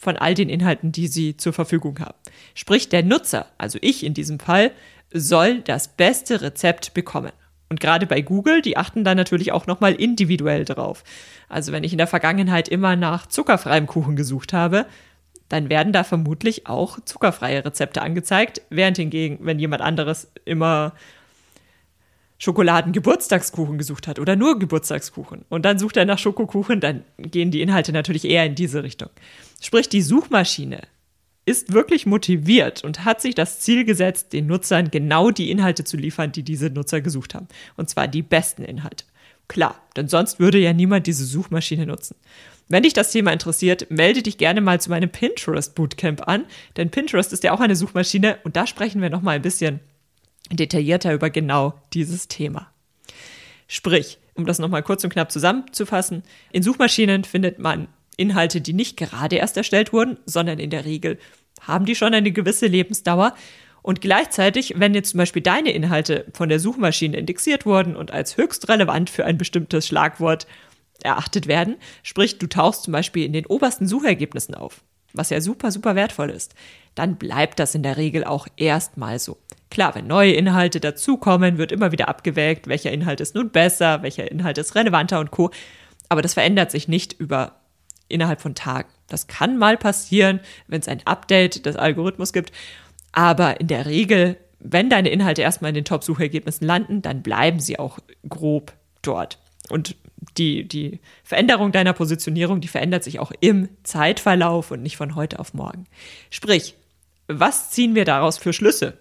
von 0.01 0.17
all 0.17 0.33
den 0.33 0.49
Inhalten, 0.49 0.91
die 0.91 1.07
sie 1.07 1.37
zur 1.37 1.53
Verfügung 1.53 1.99
haben. 1.99 2.17
Sprich, 2.53 2.89
der 2.89 3.03
Nutzer, 3.03 3.47
also 3.57 3.79
ich 3.81 4.05
in 4.05 4.13
diesem 4.13 4.39
Fall, 4.39 4.71
soll 5.11 5.61
das 5.61 5.87
beste 5.89 6.41
Rezept 6.41 6.93
bekommen. 6.93 7.31
Und 7.69 7.79
gerade 7.79 8.05
bei 8.05 8.21
Google, 8.21 8.61
die 8.61 8.77
achten 8.77 9.03
da 9.03 9.13
natürlich 9.13 9.51
auch 9.51 9.67
nochmal 9.67 9.93
individuell 9.93 10.63
drauf. 10.63 11.03
Also 11.49 11.71
wenn 11.71 11.83
ich 11.83 11.91
in 11.91 11.97
der 11.97 12.07
Vergangenheit 12.07 12.69
immer 12.69 12.95
nach 12.95 13.27
zuckerfreiem 13.27 13.87
Kuchen 13.87 14.15
gesucht 14.15 14.53
habe, 14.53 14.85
dann 15.49 15.69
werden 15.69 15.93
da 15.93 16.03
vermutlich 16.03 16.67
auch 16.67 16.99
zuckerfreie 17.03 17.63
Rezepte 17.63 18.01
angezeigt, 18.01 18.61
während 18.69 18.97
hingegen, 18.97 19.39
wenn 19.41 19.59
jemand 19.59 19.81
anderes 19.81 20.31
immer 20.45 20.93
Schokoladen-Geburtstagskuchen 22.39 23.77
gesucht 23.77 24.07
hat 24.07 24.19
oder 24.19 24.35
nur 24.35 24.59
Geburtstagskuchen 24.59 25.45
und 25.49 25.65
dann 25.65 25.79
sucht 25.79 25.97
er 25.97 26.05
nach 26.05 26.19
Schokokuchen, 26.19 26.79
dann 26.79 27.03
gehen 27.17 27.49
die 27.49 27.61
Inhalte 27.61 27.91
natürlich 27.91 28.25
eher 28.25 28.45
in 28.45 28.55
diese 28.55 28.83
Richtung. 28.83 29.09
Sprich, 29.61 29.89
die 29.89 30.01
Suchmaschine 30.01 30.81
ist 31.45 31.71
wirklich 31.71 32.05
motiviert 32.05 32.83
und 32.83 33.05
hat 33.05 33.21
sich 33.21 33.33
das 33.33 33.61
Ziel 33.61 33.85
gesetzt, 33.85 34.33
den 34.33 34.47
Nutzern 34.47 34.91
genau 34.91 35.31
die 35.31 35.49
Inhalte 35.49 35.85
zu 35.85 35.95
liefern, 35.95 36.33
die 36.33 36.43
diese 36.43 36.69
Nutzer 36.69 36.99
gesucht 36.99 37.33
haben. 37.33 37.47
Und 37.77 37.89
zwar 37.89 38.07
die 38.07 38.21
besten 38.21 38.63
Inhalte. 38.63 39.05
Klar, 39.47 39.81
denn 39.95 40.09
sonst 40.09 40.39
würde 40.39 40.57
ja 40.57 40.73
niemand 40.73 41.07
diese 41.07 41.23
Suchmaschine 41.23 41.85
nutzen. 41.85 42.15
Wenn 42.67 42.83
dich 42.83 42.91
das 42.91 43.11
Thema 43.11 43.31
interessiert, 43.31 43.89
melde 43.89 44.21
dich 44.21 44.37
gerne 44.37 44.59
mal 44.59 44.81
zu 44.81 44.89
meinem 44.89 45.09
Pinterest 45.09 45.73
Bootcamp 45.73 46.27
an, 46.27 46.43
denn 46.75 46.89
Pinterest 46.89 47.31
ist 47.31 47.45
ja 47.45 47.53
auch 47.53 47.61
eine 47.61 47.77
Suchmaschine 47.77 48.39
und 48.43 48.57
da 48.57 48.67
sprechen 48.67 49.01
wir 49.01 49.09
noch 49.09 49.21
mal 49.21 49.37
ein 49.37 49.41
bisschen 49.41 49.79
detaillierter 50.51 51.13
über 51.13 51.29
genau 51.29 51.79
dieses 51.93 52.27
Thema. 52.27 52.69
Sprich, 53.69 54.17
um 54.33 54.45
das 54.45 54.59
nochmal 54.59 54.83
kurz 54.83 55.03
und 55.05 55.11
knapp 55.11 55.31
zusammenzufassen, 55.31 56.23
in 56.51 56.61
Suchmaschinen 56.61 57.23
findet 57.23 57.57
man 57.57 57.87
Inhalte, 58.17 58.61
die 58.61 58.73
nicht 58.73 58.97
gerade 58.97 59.37
erst 59.37 59.57
erstellt 59.57 59.93
wurden, 59.93 60.17
sondern 60.25 60.59
in 60.59 60.69
der 60.69 60.85
Regel 60.85 61.17
haben 61.61 61.85
die 61.85 61.95
schon 61.95 62.13
eine 62.13 62.31
gewisse 62.31 62.67
Lebensdauer. 62.67 63.33
Und 63.81 64.01
gleichzeitig, 64.01 64.73
wenn 64.77 64.93
jetzt 64.93 65.11
zum 65.11 65.19
Beispiel 65.19 65.41
deine 65.41 65.71
Inhalte 65.71 66.25
von 66.33 66.49
der 66.49 66.59
Suchmaschine 66.59 67.17
indexiert 67.17 67.65
wurden 67.65 67.95
und 67.95 68.11
als 68.11 68.35
höchst 68.35 68.67
relevant 68.67 69.09
für 69.09 69.25
ein 69.25 69.37
bestimmtes 69.37 69.87
Schlagwort 69.87 70.45
erachtet 71.03 71.47
werden, 71.47 71.77
sprich 72.03 72.37
du 72.37 72.47
tauchst 72.47 72.83
zum 72.83 72.91
Beispiel 72.91 73.23
in 73.23 73.33
den 73.33 73.45
obersten 73.45 73.87
Suchergebnissen 73.87 74.55
auf, 74.55 74.83
was 75.13 75.29
ja 75.29 75.39
super, 75.39 75.71
super 75.71 75.95
wertvoll 75.95 76.31
ist, 76.31 76.53
dann 76.95 77.15
bleibt 77.15 77.59
das 77.59 77.75
in 77.75 77.83
der 77.83 77.97
Regel 77.97 78.23
auch 78.23 78.47
erstmal 78.57 79.19
so. 79.19 79.37
Klar, 79.69 79.95
wenn 79.95 80.07
neue 80.07 80.33
Inhalte 80.33 80.79
dazukommen, 80.79 81.57
wird 81.57 81.71
immer 81.71 81.91
wieder 81.91 82.07
abgewägt, 82.07 82.67
welcher 82.67 82.91
Inhalt 82.91 83.21
ist 83.21 83.35
nun 83.35 83.51
besser, 83.51 84.01
welcher 84.01 84.29
Inhalt 84.31 84.57
ist 84.57 84.75
relevanter 84.75 85.19
und 85.19 85.31
co. 85.31 85.51
Aber 86.09 86.21
das 86.21 86.33
verändert 86.33 86.71
sich 86.71 86.87
nicht 86.87 87.13
über 87.13 87.59
innerhalb 88.07 88.41
von 88.41 88.55
Tagen. 88.55 88.89
Das 89.07 89.27
kann 89.27 89.57
mal 89.57 89.77
passieren, 89.77 90.39
wenn 90.67 90.81
es 90.81 90.87
ein 90.87 91.05
Update 91.05 91.65
des 91.65 91.75
Algorithmus 91.75 92.33
gibt. 92.33 92.51
Aber 93.11 93.59
in 93.59 93.67
der 93.67 93.85
Regel, 93.85 94.37
wenn 94.59 94.89
deine 94.89 95.09
Inhalte 95.09 95.41
erstmal 95.41 95.69
in 95.69 95.75
den 95.75 95.85
Top-Suchergebnissen 95.85 96.67
landen, 96.67 97.01
dann 97.01 97.23
bleiben 97.23 97.59
sie 97.59 97.79
auch 97.79 97.99
grob 98.27 98.73
dort. 99.01 99.39
Und 99.69 99.95
die, 100.37 100.67
die 100.67 100.99
Veränderung 101.23 101.71
deiner 101.71 101.93
Positionierung, 101.93 102.61
die 102.61 102.67
verändert 102.67 103.03
sich 103.03 103.19
auch 103.19 103.31
im 103.39 103.69
Zeitverlauf 103.83 104.71
und 104.71 104.81
nicht 104.81 104.97
von 104.97 105.15
heute 105.15 105.39
auf 105.39 105.53
morgen. 105.53 105.85
Sprich, 106.29 106.75
was 107.27 107.71
ziehen 107.71 107.95
wir 107.95 108.05
daraus 108.05 108.37
für 108.37 108.53
Schlüsse? 108.53 108.97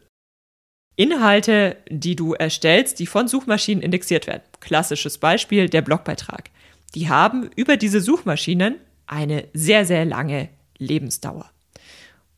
Inhalte, 0.97 1.77
die 1.91 2.17
du 2.17 2.33
erstellst, 2.33 2.99
die 2.99 3.07
von 3.07 3.29
Suchmaschinen 3.29 3.83
indexiert 3.83 4.27
werden. 4.27 4.43
Klassisches 4.61 5.19
Beispiel, 5.19 5.69
der 5.69 5.83
Blogbeitrag. 5.83 6.51
Die 6.95 7.09
haben 7.11 7.51
über 7.55 7.77
diese 7.77 8.01
Suchmaschinen 8.01 8.77
eine 9.07 9.49
sehr, 9.53 9.85
sehr 9.85 10.05
lange 10.05 10.49
Lebensdauer. 10.79 11.51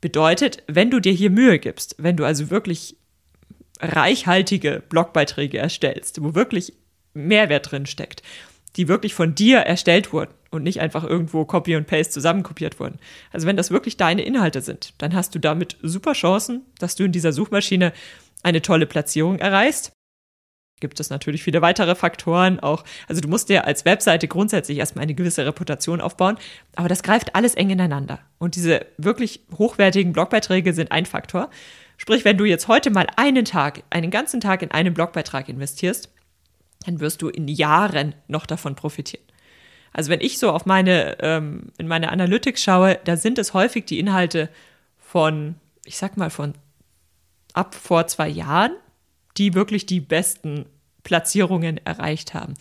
Bedeutet, 0.01 0.63
wenn 0.67 0.91
du 0.91 1.01
dir 1.01 1.13
hier 1.13 1.31
Mühe 1.31 1.59
gibst, 1.59 1.97
wenn 1.99 2.17
du 2.17 2.25
also 2.25 2.51
wirklich 2.51 2.97
reichhaltige 3.81 4.83
Blogbeiträge 4.89 5.59
erstellst, 5.59 6.23
wo 6.23 6.35
wirklich 6.35 6.73
Mehrwert 7.15 7.71
drin 7.71 7.87
steckt, 7.87 8.23
die 8.77 8.89
wirklich 8.89 9.15
von 9.15 9.35
dir 9.35 9.59
erstellt 9.59 10.13
wurden 10.13 10.33
und 10.51 10.63
nicht 10.63 10.81
einfach 10.81 11.05
irgendwo 11.05 11.45
Copy 11.45 11.77
und 11.77 11.87
Paste 11.87 12.13
zusammenkopiert 12.13 12.79
wurden. 12.79 12.99
Also 13.33 13.47
wenn 13.47 13.57
das 13.57 13.71
wirklich 13.71 13.97
deine 13.97 14.23
Inhalte 14.23 14.61
sind, 14.61 14.95
dann 14.99 15.15
hast 15.15 15.35
du 15.35 15.39
damit 15.39 15.77
super 15.83 16.13
Chancen, 16.13 16.63
dass 16.79 16.95
du 16.95 17.05
in 17.05 17.13
dieser 17.13 17.33
Suchmaschine 17.33 17.93
eine 18.43 18.63
tolle 18.63 18.87
Platzierung 18.87 19.39
erreichst 19.39 19.93
gibt 20.81 21.01
es 21.01 21.11
natürlich 21.11 21.43
viele 21.43 21.63
weitere 21.63 21.95
Faktoren 21.95 22.61
auch. 22.61 22.85
Also 23.09 23.21
du 23.21 23.29
musst 23.29 23.49
dir 23.49 23.67
als 23.67 23.85
Webseite 23.85 24.29
grundsätzlich 24.29 24.79
erstmal 24.79 25.05
eine 25.05 25.15
gewisse 25.15 25.45
Reputation 25.45 26.01
aufbauen, 26.01 26.39
aber 26.77 26.89
das 26.89 27.03
greift 27.03 27.35
alles 27.35 27.55
eng 27.55 27.71
ineinander. 27.71 28.21
Und 28.39 28.57
diese 28.57 28.87
wirklich 28.97 29.41
hochwertigen 29.57 30.13
Blogbeiträge 30.13 30.73
sind 30.73 30.93
ein 30.93 31.07
Faktor. 31.07 31.51
Sprich, 31.97 32.25
wenn 32.25 32.39
du 32.39 32.45
jetzt 32.45 32.69
heute 32.69 32.91
mal 32.91 33.07
einen 33.17 33.45
Tag, 33.45 33.83
einen 33.91 34.11
ganzen 34.11 34.41
Tag 34.41 34.63
in 34.63 34.71
einen 34.71 34.95
Blogbeitrag 34.95 35.49
investierst, 35.49 36.11
dann 36.87 37.01
wirst 37.01 37.23
du 37.23 37.29
in 37.29 37.49
Jahren 37.49 38.15
noch 38.29 38.47
davon 38.47 38.77
profitieren. 38.77 39.25
Also 39.93 40.11
wenn 40.11 40.21
ich 40.21 40.39
so 40.39 40.53
auf 40.53 40.65
meine, 40.65 41.17
ähm, 41.21 41.73
in 41.79 41.89
meine 41.89 42.13
Analytics 42.13 42.63
schaue, 42.63 43.01
da 43.05 43.17
sind 43.17 43.39
es 43.39 43.53
häufig 43.53 43.85
die 43.87 43.99
Inhalte 43.99 44.49
von, 44.99 45.57
ich 45.85 45.99
sag 45.99 46.17
mal, 46.17 46.31
von 46.31 46.55
ab 47.53 47.75
vor 47.75 48.07
zwei 48.07 48.29
Jahren 48.29 48.73
die 49.37 49.55
wirklich 49.55 49.87
die 49.87 50.01
besten 50.01 50.67
Platzierungen 51.03 51.81
erreicht 51.85 52.35
haben. 52.35 52.55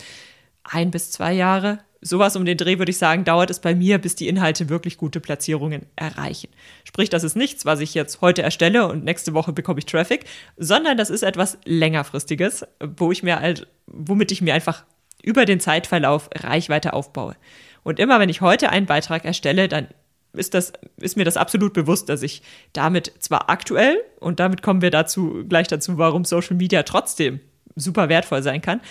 Ein 0.64 0.92
bis 0.92 1.12
zwei 1.12 1.34
Jahre, 1.34 1.80
sowas 2.02 2.36
um 2.36 2.46
den 2.46 2.58
Dreh 2.58 2.78
würde 2.78 2.92
ich 2.92 2.98
sagen, 2.98 3.24
dauert 3.24 3.50
es 3.50 3.60
bei 3.60 3.76
mir, 3.76 3.98
bis 3.98 4.16
die 4.16 4.28
Inhalte 4.28 4.70
wirklich 4.70 4.98
gute 4.98 5.20
Platzierungen 5.20 5.86
erreichen. 5.96 6.50
Sprich, 6.84 7.10
das 7.10 7.24
ist 7.24 7.36
nichts, 7.36 7.66
was 7.66 7.80
ich 7.80 7.94
jetzt 7.94 8.22
heute 8.22 8.44
erstelle 8.44 8.88
und 8.88 9.04
nächste 9.04 9.34
Woche 9.34 9.54
bekomme 9.54 9.80
ich 9.80 9.86
Traffic, 9.86 10.26
sondern 10.58 10.98
das 10.98 11.10
ist 11.10 11.24
etwas 11.24 11.58
längerfristiges, 11.66 12.66
wo 12.80 13.12
ich 13.12 13.24
mir 13.24 13.40
halt, 13.40 13.68
womit 13.88 14.32
ich 14.32 14.42
mir 14.42 14.54
einfach 14.54 14.86
über 15.24 15.46
den 15.46 15.60
Zeitverlauf 15.60 16.30
Reichweite 16.34 16.94
aufbaue. 16.94 17.36
Und 17.84 18.00
immer 18.00 18.20
wenn 18.20 18.30
ich 18.30 18.42
heute 18.42 18.70
einen 18.70 18.86
Beitrag 18.86 19.26
erstelle, 19.26 19.68
dann 19.68 19.88
ist, 20.38 20.54
das, 20.54 20.74
ist 20.98 21.18
mir 21.18 21.26
das 21.26 21.38
absolut 21.38 21.74
bewusst, 21.74 22.10
dass 22.10 22.22
ich 22.22 22.42
damit 22.74 23.12
zwar 23.20 23.50
aktuell, 23.50 23.98
und 24.20 24.40
damit 24.40 24.62
kommen 24.62 24.82
wir 24.82 24.92
dazu 24.92 25.44
gleich 25.48 25.68
dazu, 25.68 25.98
warum 25.98 26.26
Social 26.26 26.56
Media 26.56 26.84
trotzdem 26.84 27.40
super 27.76 28.10
wertvoll 28.10 28.44
sein 28.44 28.62
kann. 28.62 28.82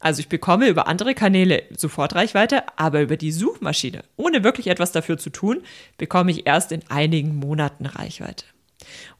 Also 0.00 0.20
ich 0.20 0.28
bekomme 0.28 0.66
über 0.68 0.88
andere 0.88 1.14
Kanäle 1.14 1.62
sofort 1.76 2.16
Reichweite, 2.16 2.64
aber 2.76 3.02
über 3.02 3.16
die 3.16 3.30
Suchmaschine, 3.30 4.02
ohne 4.16 4.42
wirklich 4.42 4.66
etwas 4.66 4.90
dafür 4.90 5.16
zu 5.16 5.30
tun, 5.30 5.62
bekomme 5.96 6.32
ich 6.32 6.44
erst 6.44 6.72
in 6.72 6.82
einigen 6.88 7.36
Monaten 7.36 7.86
Reichweite. 7.86 8.44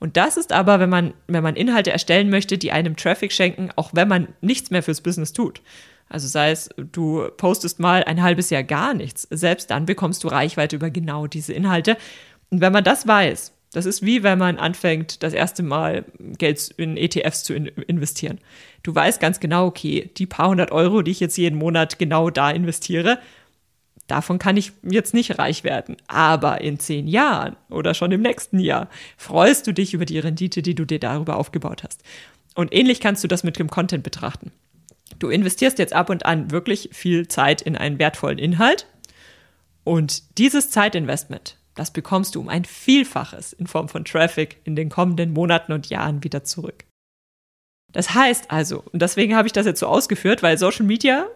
Und 0.00 0.16
das 0.16 0.36
ist 0.36 0.52
aber, 0.52 0.80
wenn 0.80 0.90
man, 0.90 1.14
wenn 1.28 1.44
man 1.44 1.54
Inhalte 1.54 1.92
erstellen 1.92 2.30
möchte, 2.30 2.58
die 2.58 2.72
einem 2.72 2.96
Traffic 2.96 3.32
schenken, 3.32 3.70
auch 3.76 3.90
wenn 3.92 4.08
man 4.08 4.28
nichts 4.40 4.70
mehr 4.70 4.82
fürs 4.82 5.00
Business 5.00 5.32
tut. 5.32 5.62
Also 6.12 6.28
sei 6.28 6.50
es, 6.50 6.68
du 6.76 7.26
postest 7.38 7.80
mal 7.80 8.04
ein 8.04 8.22
halbes 8.22 8.50
Jahr 8.50 8.62
gar 8.62 8.92
nichts. 8.92 9.26
Selbst 9.30 9.70
dann 9.70 9.86
bekommst 9.86 10.22
du 10.22 10.28
Reichweite 10.28 10.76
über 10.76 10.90
genau 10.90 11.26
diese 11.26 11.54
Inhalte. 11.54 11.96
Und 12.50 12.60
wenn 12.60 12.72
man 12.72 12.84
das 12.84 13.06
weiß, 13.06 13.52
das 13.72 13.86
ist 13.86 14.04
wie 14.04 14.22
wenn 14.22 14.38
man 14.38 14.58
anfängt, 14.58 15.22
das 15.22 15.32
erste 15.32 15.62
Mal 15.62 16.04
Geld 16.36 16.68
in 16.76 16.98
ETFs 16.98 17.44
zu 17.44 17.54
investieren. 17.54 18.38
Du 18.82 18.94
weißt 18.94 19.20
ganz 19.20 19.40
genau, 19.40 19.66
okay, 19.66 20.10
die 20.18 20.26
paar 20.26 20.50
hundert 20.50 20.70
Euro, 20.70 21.00
die 21.00 21.12
ich 21.12 21.20
jetzt 21.20 21.38
jeden 21.38 21.58
Monat 21.58 21.98
genau 21.98 22.28
da 22.28 22.50
investiere, 22.50 23.18
davon 24.06 24.38
kann 24.38 24.58
ich 24.58 24.72
jetzt 24.82 25.14
nicht 25.14 25.38
reich 25.38 25.64
werden. 25.64 25.96
Aber 26.08 26.60
in 26.60 26.78
zehn 26.78 27.08
Jahren 27.08 27.56
oder 27.70 27.94
schon 27.94 28.12
im 28.12 28.20
nächsten 28.20 28.58
Jahr 28.58 28.90
freust 29.16 29.66
du 29.66 29.72
dich 29.72 29.94
über 29.94 30.04
die 30.04 30.18
Rendite, 30.18 30.60
die 30.60 30.74
du 30.74 30.84
dir 30.84 30.98
darüber 30.98 31.38
aufgebaut 31.38 31.84
hast. 31.84 32.02
Und 32.54 32.74
ähnlich 32.74 33.00
kannst 33.00 33.24
du 33.24 33.28
das 33.28 33.44
mit 33.44 33.58
dem 33.58 33.70
Content 33.70 34.04
betrachten. 34.04 34.52
Du 35.22 35.30
investierst 35.30 35.78
jetzt 35.78 35.92
ab 35.92 36.10
und 36.10 36.26
an 36.26 36.50
wirklich 36.50 36.88
viel 36.90 37.28
Zeit 37.28 37.62
in 37.62 37.76
einen 37.76 38.00
wertvollen 38.00 38.38
Inhalt 38.38 38.88
und 39.84 40.36
dieses 40.36 40.70
Zeitinvestment, 40.70 41.58
das 41.76 41.92
bekommst 41.92 42.34
du 42.34 42.40
um 42.40 42.48
ein 42.48 42.64
Vielfaches 42.64 43.52
in 43.52 43.68
Form 43.68 43.88
von 43.88 44.04
Traffic 44.04 44.56
in 44.64 44.74
den 44.74 44.88
kommenden 44.88 45.32
Monaten 45.32 45.70
und 45.70 45.88
Jahren 45.90 46.24
wieder 46.24 46.42
zurück. 46.42 46.86
Das 47.92 48.16
heißt 48.16 48.50
also, 48.50 48.82
und 48.92 49.00
deswegen 49.00 49.36
habe 49.36 49.46
ich 49.46 49.52
das 49.52 49.64
jetzt 49.64 49.78
so 49.78 49.86
ausgeführt, 49.86 50.42
weil 50.42 50.58
Social 50.58 50.86
Media 50.86 51.26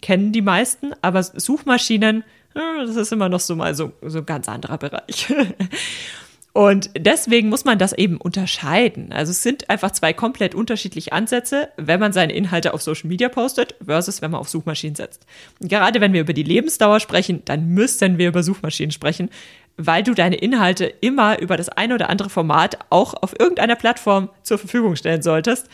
kennen 0.00 0.32
die 0.32 0.40
meisten, 0.40 0.94
aber 1.02 1.22
Suchmaschinen, 1.22 2.24
äh, 2.54 2.86
das 2.86 2.96
ist 2.96 3.12
immer 3.12 3.28
noch 3.28 3.40
so 3.40 3.56
mal 3.56 3.74
so, 3.74 3.92
so 4.00 4.20
ein 4.20 4.26
ganz 4.26 4.48
anderer 4.48 4.78
Bereich. 4.78 5.30
Und 6.54 6.90
deswegen 6.96 7.48
muss 7.48 7.64
man 7.64 7.80
das 7.80 7.92
eben 7.92 8.16
unterscheiden. 8.16 9.12
Also 9.12 9.32
es 9.32 9.42
sind 9.42 9.68
einfach 9.70 9.90
zwei 9.90 10.12
komplett 10.12 10.54
unterschiedliche 10.54 11.12
Ansätze, 11.12 11.70
wenn 11.76 11.98
man 11.98 12.12
seine 12.12 12.32
Inhalte 12.32 12.74
auf 12.74 12.80
Social 12.80 13.08
Media 13.08 13.28
postet 13.28 13.74
versus 13.84 14.22
wenn 14.22 14.30
man 14.30 14.40
auf 14.40 14.48
Suchmaschinen 14.48 14.94
setzt. 14.94 15.26
Und 15.58 15.68
gerade 15.68 16.00
wenn 16.00 16.12
wir 16.12 16.20
über 16.20 16.32
die 16.32 16.44
Lebensdauer 16.44 17.00
sprechen, 17.00 17.42
dann 17.44 17.70
müssen 17.70 18.18
wir 18.18 18.28
über 18.28 18.44
Suchmaschinen 18.44 18.92
sprechen, 18.92 19.30
weil 19.76 20.04
du 20.04 20.14
deine 20.14 20.36
Inhalte 20.36 20.84
immer 20.84 21.40
über 21.40 21.56
das 21.56 21.70
eine 21.70 21.96
oder 21.96 22.08
andere 22.08 22.30
Format 22.30 22.78
auch 22.88 23.14
auf 23.14 23.34
irgendeiner 23.36 23.74
Plattform 23.74 24.30
zur 24.44 24.58
Verfügung 24.58 24.94
stellen 24.94 25.22
solltest, 25.22 25.68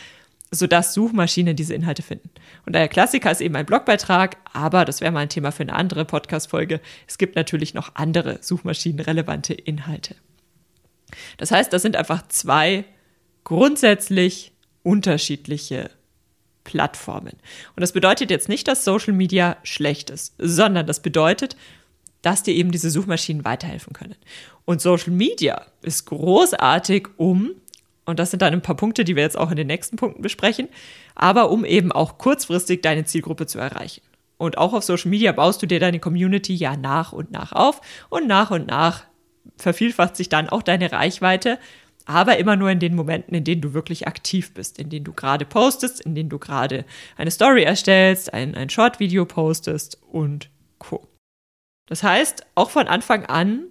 sodass 0.51 0.95
Suchmaschinen 0.95 1.57
diese 1.57 1.75
Inhalte 1.75 2.01
finden. 2.01 2.31
Und 2.65 2.73
der 2.73 2.89
Klassiker 2.89 3.31
ist 3.31 3.43
eben 3.43 3.55
ein 3.55 3.67
Blogbeitrag, 3.67 4.39
aber 4.55 4.87
das 4.87 5.03
wäre 5.03 5.13
mal 5.13 5.21
ein 5.21 5.29
Thema 5.29 5.53
für 5.53 5.63
eine 5.63 5.75
andere 5.75 6.07
Podcast-Folge. 6.07 6.81
Es 7.07 7.19
gibt 7.19 7.37
natürlich 7.37 7.75
noch 7.75 7.97
andere 7.97 8.39
suchmaschinenrelevante 8.41 9.53
Inhalte. 9.53 10.17
Das 11.37 11.51
heißt, 11.51 11.73
das 11.73 11.83
sind 11.83 11.97
einfach 11.97 12.27
zwei 12.29 12.85
grundsätzlich 13.45 14.53
unterschiedliche 14.83 15.91
Plattformen. 16.65 17.33
Und 17.75 17.81
das 17.81 17.93
bedeutet 17.93 18.31
jetzt 18.31 18.49
nicht, 18.49 18.69
dass 18.69 18.85
Social 18.85 19.13
Media 19.13 19.57
schlecht 19.63 20.11
ist, 20.11 20.35
sondern 20.39 20.87
das 20.87 21.01
bedeutet, 21.01 21.57
dass 22.23 22.43
dir 22.43 22.55
eben 22.55 22.71
diese 22.71 22.91
Suchmaschinen 22.91 23.45
weiterhelfen 23.45 23.93
können. 23.93 24.17
Und 24.65 24.81
Social 24.81 25.13
Media 25.13 25.67
ist 25.83 26.07
großartig, 26.07 27.09
um, 27.17 27.53
und 28.05 28.19
das 28.19 28.31
sind 28.31 28.43
dann 28.43 28.53
ein 28.53 28.63
paar 28.63 28.77
Punkte, 28.77 29.05
die 29.05 29.17
wir 29.17 29.23
jetzt 29.23 29.39
auch 29.39 29.51
in 29.51 29.57
den 29.57 29.67
nächsten 29.67 29.97
Punkten 29.97 30.23
besprechen, 30.23 30.69
aber 31.15 31.51
um 31.51 31.65
eben 31.65 31.93
auch 31.93 32.19
kurzfristig 32.19 32.83
deine 32.83 33.05
Zielgruppe 33.05 33.47
zu 33.47 33.59
erreichen. 33.59 34.03
Und 34.37 34.59
auch 34.59 34.73
auf 34.73 34.85
Social 34.85 35.11
Media 35.11 35.33
baust 35.33 35.63
du 35.63 35.67
dir 35.67 35.81
deine 35.81 36.01
Community 36.01 36.55
ja 36.55 36.77
nach 36.77 37.13
und 37.13 37.31
nach 37.31 37.53
auf 37.53 37.81
und 38.09 38.27
nach 38.27 38.51
und 38.51 38.67
nach 38.67 39.05
vervielfacht 39.57 40.17
sich 40.17 40.29
dann 40.29 40.49
auch 40.49 40.63
deine 40.63 40.93
Reichweite. 40.93 41.59
aber 42.07 42.39
immer 42.39 42.57
nur 42.57 42.71
in 42.71 42.81
den 42.81 42.97
Momenten, 42.97 43.35
in 43.35 43.45
denen 43.45 43.61
du 43.61 43.73
wirklich 43.73 44.09
aktiv 44.09 44.53
bist, 44.53 44.79
in 44.81 44.89
denen 44.89 45.05
du 45.05 45.13
gerade 45.13 45.45
postest, 45.45 46.01
in 46.01 46.15
denen 46.15 46.29
du 46.29 46.39
gerade 46.39 46.85
eine 47.17 47.31
Story 47.31 47.63
erstellst, 47.63 48.33
ein, 48.33 48.55
ein 48.57 48.71
Short-Video 48.71 49.27
postest 49.27 49.99
und 50.11 50.51
Co. 50.79 51.07
Das 51.87 52.03
heißt, 52.03 52.47
auch 52.55 52.71
von 52.71 52.89
Anfang 52.89 53.27
an, 53.27 53.65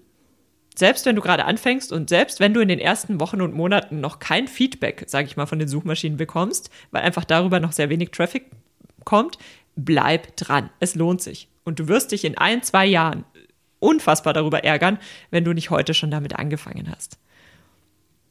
selbst 0.75 1.05
wenn 1.05 1.15
du 1.15 1.21
gerade 1.21 1.45
anfängst 1.45 1.91
und 1.91 2.09
selbst 2.09 2.39
wenn 2.39 2.53
du 2.53 2.61
in 2.61 2.69
den 2.69 2.79
ersten 2.79 3.19
Wochen 3.19 3.41
und 3.41 3.53
Monaten 3.53 3.99
noch 3.99 4.19
kein 4.19 4.47
Feedback, 4.47 5.05
sage 5.07 5.27
ich 5.27 5.35
mal, 5.35 5.45
von 5.45 5.59
den 5.59 5.67
Suchmaschinen 5.67 6.17
bekommst, 6.17 6.69
weil 6.91 7.01
einfach 7.01 7.25
darüber 7.25 7.59
noch 7.59 7.73
sehr 7.73 7.89
wenig 7.89 8.11
Traffic 8.11 8.45
kommt, 9.03 9.37
bleib 9.75 10.37
dran. 10.37 10.69
Es 10.79 10.95
lohnt 10.95 11.21
sich. 11.21 11.49
Und 11.63 11.79
du 11.79 11.87
wirst 11.87 12.11
dich 12.11 12.25
in 12.25 12.37
ein, 12.37 12.63
zwei 12.63 12.85
Jahren 12.85 13.25
unfassbar 13.79 14.33
darüber 14.33 14.63
ärgern, 14.63 14.99
wenn 15.31 15.43
du 15.43 15.53
nicht 15.53 15.69
heute 15.69 15.93
schon 15.93 16.11
damit 16.11 16.37
angefangen 16.37 16.91
hast. 16.91 17.17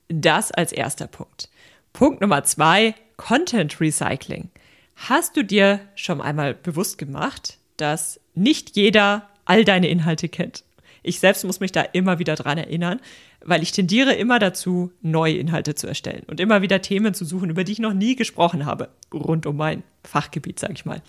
Das 0.08 0.52
als 0.52 0.72
erster 0.72 1.06
Punkt. 1.06 1.50
Punkt 1.92 2.20
Nummer 2.20 2.44
zwei, 2.44 2.94
Content 3.16 3.80
Recycling. 3.80 4.50
Hast 4.96 5.36
du 5.36 5.44
dir 5.44 5.80
schon 5.94 6.20
einmal 6.20 6.54
bewusst 6.54 6.98
gemacht, 6.98 7.58
dass 7.76 8.20
nicht 8.34 8.76
jeder 8.76 9.28
all 9.44 9.64
deine 9.64 9.88
Inhalte 9.88 10.28
kennt? 10.28 10.64
Ich 11.02 11.20
selbst 11.20 11.44
muss 11.44 11.60
mich 11.60 11.72
da 11.72 11.82
immer 11.82 12.18
wieder 12.18 12.34
dran 12.34 12.58
erinnern, 12.58 13.00
weil 13.44 13.62
ich 13.62 13.72
tendiere 13.72 14.12
immer 14.14 14.38
dazu, 14.38 14.92
neue 15.00 15.36
Inhalte 15.36 15.74
zu 15.74 15.86
erstellen 15.86 16.24
und 16.26 16.40
immer 16.40 16.62
wieder 16.62 16.82
Themen 16.82 17.14
zu 17.14 17.24
suchen, 17.24 17.50
über 17.50 17.64
die 17.64 17.72
ich 17.72 17.78
noch 17.78 17.94
nie 17.94 18.16
gesprochen 18.16 18.66
habe, 18.66 18.90
rund 19.12 19.46
um 19.46 19.56
mein 19.56 19.84
Fachgebiet, 20.04 20.58
sage 20.58 20.74
ich 20.74 20.84
mal. 20.84 21.00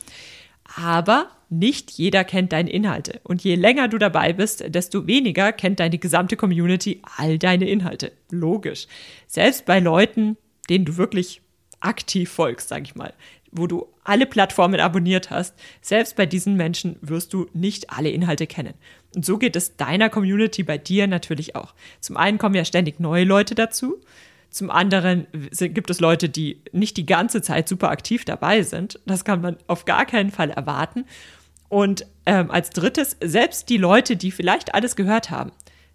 Aber 0.76 1.30
nicht 1.50 1.92
jeder 1.92 2.24
kennt 2.24 2.54
deine 2.54 2.70
Inhalte. 2.70 3.22
Und 3.24 3.44
je 3.44 3.56
länger 3.56 3.88
du 3.88 3.98
dabei 3.98 4.34
bist, 4.34 4.64
desto 4.68 5.08
weniger 5.08 5.52
kennt 5.52 5.80
deine 5.80 5.98
gesamte 5.98 6.36
Community 6.38 7.02
all 7.18 7.40
deine 7.40 7.68
Inhalte. 7.68 8.12
Logisch. 8.30 8.88
Selbst 9.28 9.66
bei 9.66 9.80
Leuten, 9.80 10.38
denen 10.70 10.86
du 10.86 10.98
wirklich 10.98 11.42
aktiv 11.80 12.30
folgst, 12.30 12.70
sag 12.70 12.84
ich 12.84 12.96
mal, 12.96 13.14
wo 13.52 13.66
du 13.66 13.88
alle 14.04 14.26
Plattformen 14.26 14.80
abonniert 14.80 15.32
hast, 15.32 15.56
selbst 15.82 16.16
bei 16.16 16.26
diesen 16.26 16.56
Menschen 16.56 16.98
wirst 17.02 17.34
du 17.34 17.48
nicht 17.54 17.90
alle 17.90 18.10
Inhalte 18.10 18.46
kennen. 18.46 18.76
Und 19.16 19.26
so 19.26 19.38
geht 19.38 19.56
es 19.56 19.76
deiner 19.76 20.10
Community 20.10 20.62
bei 20.62 20.78
dir 20.78 21.08
natürlich 21.08 21.56
auch. 21.56 21.74
Zum 22.00 22.16
einen 22.18 22.38
kommen 22.38 22.56
ja 22.56 22.66
ständig 22.66 23.00
neue 23.00 23.24
Leute 23.24 23.56
dazu. 23.56 24.00
Zum 24.50 24.72
anderen 24.72 25.28
gibt 25.52 25.90
es 25.90 26.00
Leute, 26.00 26.28
die 26.28 26.62
nicht 26.72 26.98
die 26.98 27.06
ganze 27.06 27.42
Zeit 27.42 27.70
super 27.70 27.90
aktiv 27.90 28.26
dabei 28.26 28.64
sind. 28.64 29.00
Das 29.06 29.24
kann 29.24 29.42
man 29.42 29.58
auf 29.68 29.86
gar 29.86 30.06
keinen 30.06 30.32
Fall 30.32 30.50
erwarten. 30.50 31.06
Und 31.68 32.08
ähm, 32.26 32.50
als 32.50 32.72
drittes, 32.72 33.16
selbst 33.24 33.70
die 33.70 33.78
Leute, 33.78 34.18
die 34.18 34.32
vielleicht 34.32 34.74
alles 34.74 34.96
gehört 34.96 35.30
haben, 35.30 35.52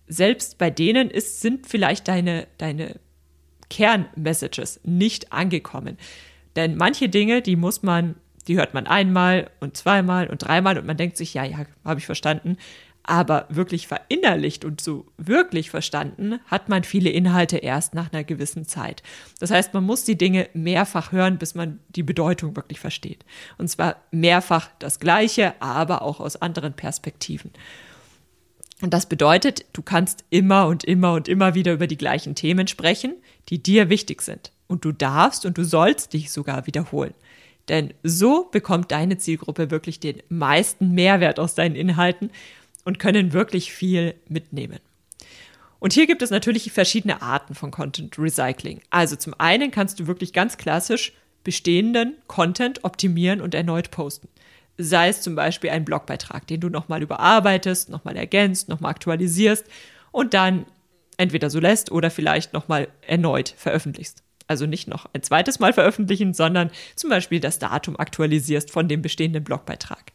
selbst 0.07 0.59
bei 0.59 0.71
denen 0.71 1.11
ist, 1.11 1.41
sind 1.41 1.67
vielleicht 1.67 2.07
deine, 2.07 2.47
deine 2.59 3.01
Kernmessages 3.71 4.81
nicht 4.85 5.33
angekommen. 5.33 5.99
Denn 6.55 6.77
manche 6.77 7.09
Dinge, 7.09 7.43
die 7.43 7.57
muss 7.57 7.83
man, 7.83 8.15
die 8.47 8.57
hört 8.57 8.75
man 8.75 8.87
einmal 8.87 9.51
und 9.59 9.77
zweimal 9.77 10.29
und 10.29 10.45
dreimal 10.45 10.79
und 10.79 10.87
man 10.87 10.97
denkt 10.97 11.17
sich, 11.17 11.35
ja, 11.35 11.45
ja, 11.45 11.67
habe 11.85 11.99
ich 11.99 12.07
verstanden. 12.07 12.57
Aber 13.07 13.47
wirklich 13.51 13.87
verinnerlicht 13.87 14.65
und 14.65 14.81
so 14.81 15.07
wirklich 15.19 15.71
verstanden 15.71 16.41
hat 16.47 16.71
man 16.71 16.85
viele 16.85 17.11
Inhalte 17.11 17.59
erst 17.59 17.95
nach 17.95 18.11
einer 18.13 18.25
gewissen 18.25 18.67
Zeit. 18.67 19.03
Das 19.41 19.51
heißt, 19.51 19.75
man 19.75 19.85
muss 19.85 20.05
die 20.05 20.17
Dinge 20.17 20.49
mehrfach 20.55 21.13
hören, 21.13 21.37
bis 21.37 21.55
man 21.55 21.81
die 21.91 22.03
Bedeutung 22.03 22.57
wirklich 22.57 22.81
versteht. 22.81 23.25
Und 23.59 23.69
zwar 23.69 23.97
mehrfach 24.11 24.71
das 24.79 25.01
Gleiche, 25.01 25.55
aber 25.61 26.01
auch 26.01 26.19
aus 26.19 26.37
anderen 26.37 26.73
Perspektiven. 26.73 27.51
Und 28.81 28.95
das 28.95 29.07
bedeutet, 29.07 29.67
du 29.75 29.83
kannst 29.83 30.25
immer 30.31 30.67
und 30.67 30.85
immer 30.85 31.13
und 31.13 31.29
immer 31.29 31.55
wieder 31.55 31.75
über 31.75 31.87
die 31.87 31.99
gleichen 31.99 32.35
Themen 32.35 32.67
sprechen, 32.69 33.15
die 33.51 33.63
dir 33.63 33.91
wichtig 33.91 34.23
sind. 34.23 34.51
Und 34.67 34.85
du 34.85 34.93
darfst 34.93 35.45
und 35.45 35.59
du 35.59 35.65
sollst 35.65 36.15
dich 36.15 36.33
sogar 36.33 36.67
wiederholen. 36.67 37.15
Denn 37.69 37.95
so 38.03 38.49
bekommt 38.51 38.93
deine 38.93 39.17
Zielgruppe 39.19 39.71
wirklich 39.71 40.01
den 40.01 40.23
meisten 40.29 40.93
Mehrwert 40.93 41.39
aus 41.39 41.55
deinen 41.55 41.77
Inhalten 41.77 42.31
und 42.85 42.99
können 42.99 43.33
wirklich 43.33 43.73
viel 43.73 44.15
mitnehmen. 44.29 44.79
Und 45.79 45.93
hier 45.93 46.07
gibt 46.07 46.23
es 46.23 46.31
natürlich 46.31 46.73
verschiedene 46.73 47.21
Arten 47.21 47.55
von 47.55 47.71
Content 47.71 48.19
Recycling. 48.19 48.81
Also 48.89 49.17
zum 49.17 49.35
einen 49.39 49.71
kannst 49.71 50.01
du 50.01 50.07
wirklich 50.07 50.33
ganz 50.33 50.57
klassisch 50.57 51.13
bestehenden 51.43 52.15
Content 52.27 52.85
optimieren 52.85 53.43
und 53.43 53.55
erneut 53.55 53.91
posten. 53.91 54.29
Sei 54.79 55.09
es 55.09 55.21
zum 55.21 55.35
Beispiel 55.35 55.71
ein 55.71 55.85
Blogbeitrag, 55.85 56.47
den 56.47 56.61
du 56.61 56.69
nochmal 56.69 57.03
überarbeitest, 57.03 57.91
nochmal 57.91 58.17
ergänzt, 58.17 58.69
nochmal 58.69 58.93
aktualisierst 58.93 59.67
und 60.11 60.33
dann 60.33 60.65
entweder 61.17 61.51
so 61.51 61.61
lässt 61.61 61.93
oder 61.93 62.11
vielleicht 62.11 62.55
nochmal 62.55 62.89
erneut 63.07 63.55
veröffentlichst. 63.57 64.23
Also 64.47 64.67
nicht 64.67 64.89
noch 64.89 65.07
ein 65.13 65.23
zweites 65.23 65.59
Mal 65.59 65.73
veröffentlichen, 65.73 66.35
sondern 66.35 66.71
zum 66.97 67.11
Beispiel 67.11 67.41
das 67.41 67.59
Datum 67.59 67.99
aktualisierst 67.99 68.71
von 68.71 68.89
dem 68.89 69.03
bestehenden 69.03 69.45
Blogbeitrag. 69.45 70.13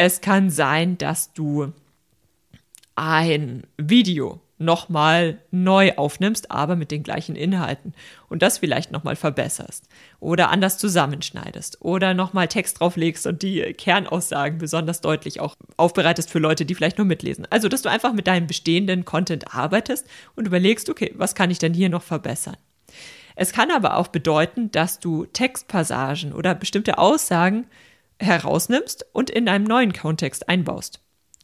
Es 0.00 0.20
kann 0.20 0.48
sein, 0.48 0.96
dass 0.96 1.32
du 1.32 1.72
ein 2.94 3.64
Video 3.78 4.40
nochmal 4.56 5.40
neu 5.50 5.96
aufnimmst, 5.96 6.52
aber 6.52 6.76
mit 6.76 6.92
den 6.92 7.02
gleichen 7.02 7.34
Inhalten 7.34 7.94
und 8.28 8.42
das 8.42 8.58
vielleicht 8.58 8.92
nochmal 8.92 9.16
verbesserst 9.16 9.88
oder 10.20 10.50
anders 10.50 10.78
zusammenschneidest 10.78 11.78
oder 11.82 12.14
nochmal 12.14 12.46
Text 12.46 12.78
drauflegst 12.78 13.26
und 13.26 13.42
die 13.42 13.60
Kernaussagen 13.74 14.58
besonders 14.58 15.00
deutlich 15.00 15.40
auch 15.40 15.56
aufbereitest 15.76 16.30
für 16.30 16.38
Leute, 16.38 16.64
die 16.64 16.76
vielleicht 16.76 16.98
nur 16.98 17.04
mitlesen. 17.04 17.48
Also, 17.50 17.66
dass 17.66 17.82
du 17.82 17.90
einfach 17.90 18.12
mit 18.12 18.28
deinem 18.28 18.46
bestehenden 18.46 19.04
Content 19.04 19.52
arbeitest 19.52 20.06
und 20.36 20.46
überlegst, 20.46 20.90
okay, 20.90 21.12
was 21.16 21.34
kann 21.34 21.50
ich 21.50 21.58
denn 21.58 21.74
hier 21.74 21.88
noch 21.88 22.04
verbessern? 22.04 22.56
Es 23.34 23.52
kann 23.52 23.72
aber 23.72 23.96
auch 23.96 24.06
bedeuten, 24.06 24.70
dass 24.70 25.00
du 25.00 25.26
Textpassagen 25.26 26.32
oder 26.32 26.54
bestimmte 26.54 26.98
Aussagen 26.98 27.66
herausnimmst 28.20 29.06
und 29.12 29.30
in 29.30 29.48
einem 29.48 29.64
neuen 29.64 29.92
Kontext 29.92 30.48
einbaust. 30.48 31.00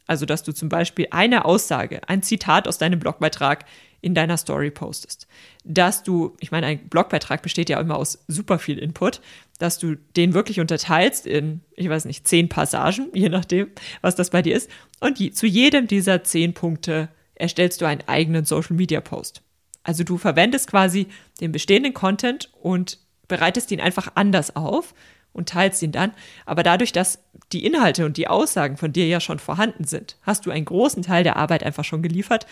Also, 0.06 0.26
dass 0.26 0.42
du 0.42 0.52
zum 0.52 0.68
Beispiel 0.68 1.06
eine 1.10 1.44
Aussage, 1.44 2.06
ein 2.08 2.22
Zitat 2.22 2.68
aus 2.68 2.78
deinem 2.78 2.98
Blogbeitrag 2.98 3.64
in 4.02 4.14
deiner 4.14 4.36
Story 4.36 4.70
postest. 4.70 5.26
Dass 5.64 6.02
du, 6.02 6.36
ich 6.38 6.50
meine, 6.50 6.66
ein 6.66 6.88
Blogbeitrag 6.88 7.40
besteht 7.40 7.70
ja 7.70 7.80
immer 7.80 7.96
aus 7.96 8.22
super 8.28 8.58
viel 8.58 8.78
Input, 8.78 9.22
dass 9.58 9.78
du 9.78 9.96
den 10.14 10.34
wirklich 10.34 10.60
unterteilst 10.60 11.26
in, 11.26 11.62
ich 11.74 11.88
weiß 11.88 12.04
nicht, 12.04 12.28
zehn 12.28 12.50
Passagen, 12.50 13.08
je 13.14 13.30
nachdem, 13.30 13.68
was 14.02 14.14
das 14.14 14.28
bei 14.28 14.42
dir 14.42 14.54
ist. 14.54 14.70
Und 15.00 15.18
die, 15.18 15.32
zu 15.32 15.46
jedem 15.46 15.86
dieser 15.86 16.22
zehn 16.22 16.52
Punkte 16.52 17.08
erstellst 17.34 17.80
du 17.80 17.86
einen 17.86 18.02
eigenen 18.06 18.44
Social 18.44 18.76
Media 18.76 19.00
Post. 19.00 19.42
Also 19.82 20.04
du 20.04 20.18
verwendest 20.18 20.68
quasi 20.68 21.06
den 21.40 21.52
bestehenden 21.52 21.94
Content 21.94 22.50
und 22.60 22.98
bereitest 23.26 23.70
ihn 23.70 23.80
einfach 23.80 24.12
anders 24.16 24.54
auf, 24.54 24.94
und 25.34 25.50
teilst 25.50 25.82
ihn 25.82 25.92
dann. 25.92 26.12
Aber 26.46 26.62
dadurch, 26.62 26.92
dass 26.92 27.22
die 27.52 27.66
Inhalte 27.66 28.06
und 28.06 28.16
die 28.16 28.28
Aussagen 28.28 28.78
von 28.78 28.92
dir 28.92 29.06
ja 29.06 29.20
schon 29.20 29.38
vorhanden 29.38 29.84
sind, 29.84 30.16
hast 30.22 30.46
du 30.46 30.50
einen 30.50 30.64
großen 30.64 31.02
Teil 31.02 31.24
der 31.24 31.36
Arbeit 31.36 31.62
einfach 31.62 31.84
schon 31.84 32.02
geliefert 32.02 32.46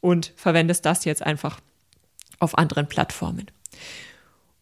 und 0.00 0.32
verwendest 0.34 0.84
das 0.84 1.04
jetzt 1.04 1.22
einfach 1.22 1.60
auf 2.40 2.58
anderen 2.58 2.88
Plattformen. 2.88 3.46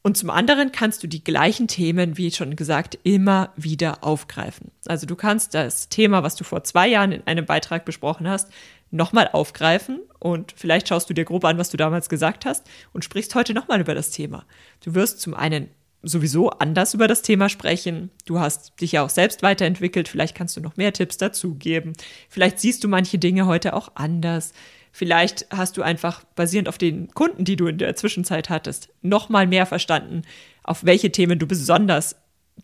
Und 0.02 0.16
zum 0.16 0.30
anderen 0.30 0.72
kannst 0.72 1.02
du 1.02 1.06
die 1.06 1.22
gleichen 1.22 1.68
Themen, 1.68 2.16
wie 2.16 2.30
schon 2.30 2.56
gesagt, 2.56 2.98
immer 3.02 3.52
wieder 3.56 4.02
aufgreifen. 4.02 4.70
Also 4.86 5.06
du 5.06 5.14
kannst 5.14 5.54
das 5.54 5.90
Thema, 5.90 6.22
was 6.22 6.36
du 6.36 6.44
vor 6.44 6.64
zwei 6.64 6.88
Jahren 6.88 7.12
in 7.12 7.26
einem 7.26 7.44
Beitrag 7.44 7.84
besprochen 7.84 8.26
hast, 8.26 8.48
nochmal 8.90 9.28
aufgreifen 9.32 10.00
und 10.18 10.54
vielleicht 10.56 10.88
schaust 10.88 11.10
du 11.10 11.14
dir 11.14 11.24
grob 11.24 11.44
an, 11.44 11.58
was 11.58 11.70
du 11.70 11.76
damals 11.76 12.08
gesagt 12.08 12.44
hast 12.46 12.66
und 12.92 13.04
sprichst 13.04 13.34
heute 13.34 13.54
nochmal 13.54 13.80
über 13.80 13.94
das 13.94 14.10
Thema. 14.10 14.44
Du 14.82 14.94
wirst 14.94 15.20
zum 15.20 15.34
einen 15.34 15.68
sowieso 16.02 16.50
anders 16.50 16.94
über 16.94 17.08
das 17.08 17.22
Thema 17.22 17.48
sprechen. 17.48 18.10
Du 18.24 18.40
hast 18.40 18.80
dich 18.80 18.92
ja 18.92 19.04
auch 19.04 19.10
selbst 19.10 19.42
weiterentwickelt. 19.42 20.08
Vielleicht 20.08 20.36
kannst 20.36 20.56
du 20.56 20.60
noch 20.60 20.76
mehr 20.76 20.92
Tipps 20.92 21.18
dazu 21.18 21.54
geben. 21.54 21.92
Vielleicht 22.28 22.58
siehst 22.58 22.82
du 22.84 22.88
manche 22.88 23.18
Dinge 23.18 23.46
heute 23.46 23.74
auch 23.74 23.92
anders. 23.94 24.52
Vielleicht 24.92 25.46
hast 25.50 25.76
du 25.76 25.82
einfach 25.82 26.24
basierend 26.34 26.68
auf 26.68 26.78
den 26.78 27.08
Kunden, 27.12 27.44
die 27.44 27.56
du 27.56 27.66
in 27.66 27.78
der 27.78 27.94
Zwischenzeit 27.96 28.50
hattest, 28.50 28.88
noch 29.02 29.28
mal 29.28 29.46
mehr 29.46 29.66
verstanden, 29.66 30.22
auf 30.64 30.84
welche 30.84 31.12
Themen 31.12 31.38
du 31.38 31.46
besonders 31.46 32.16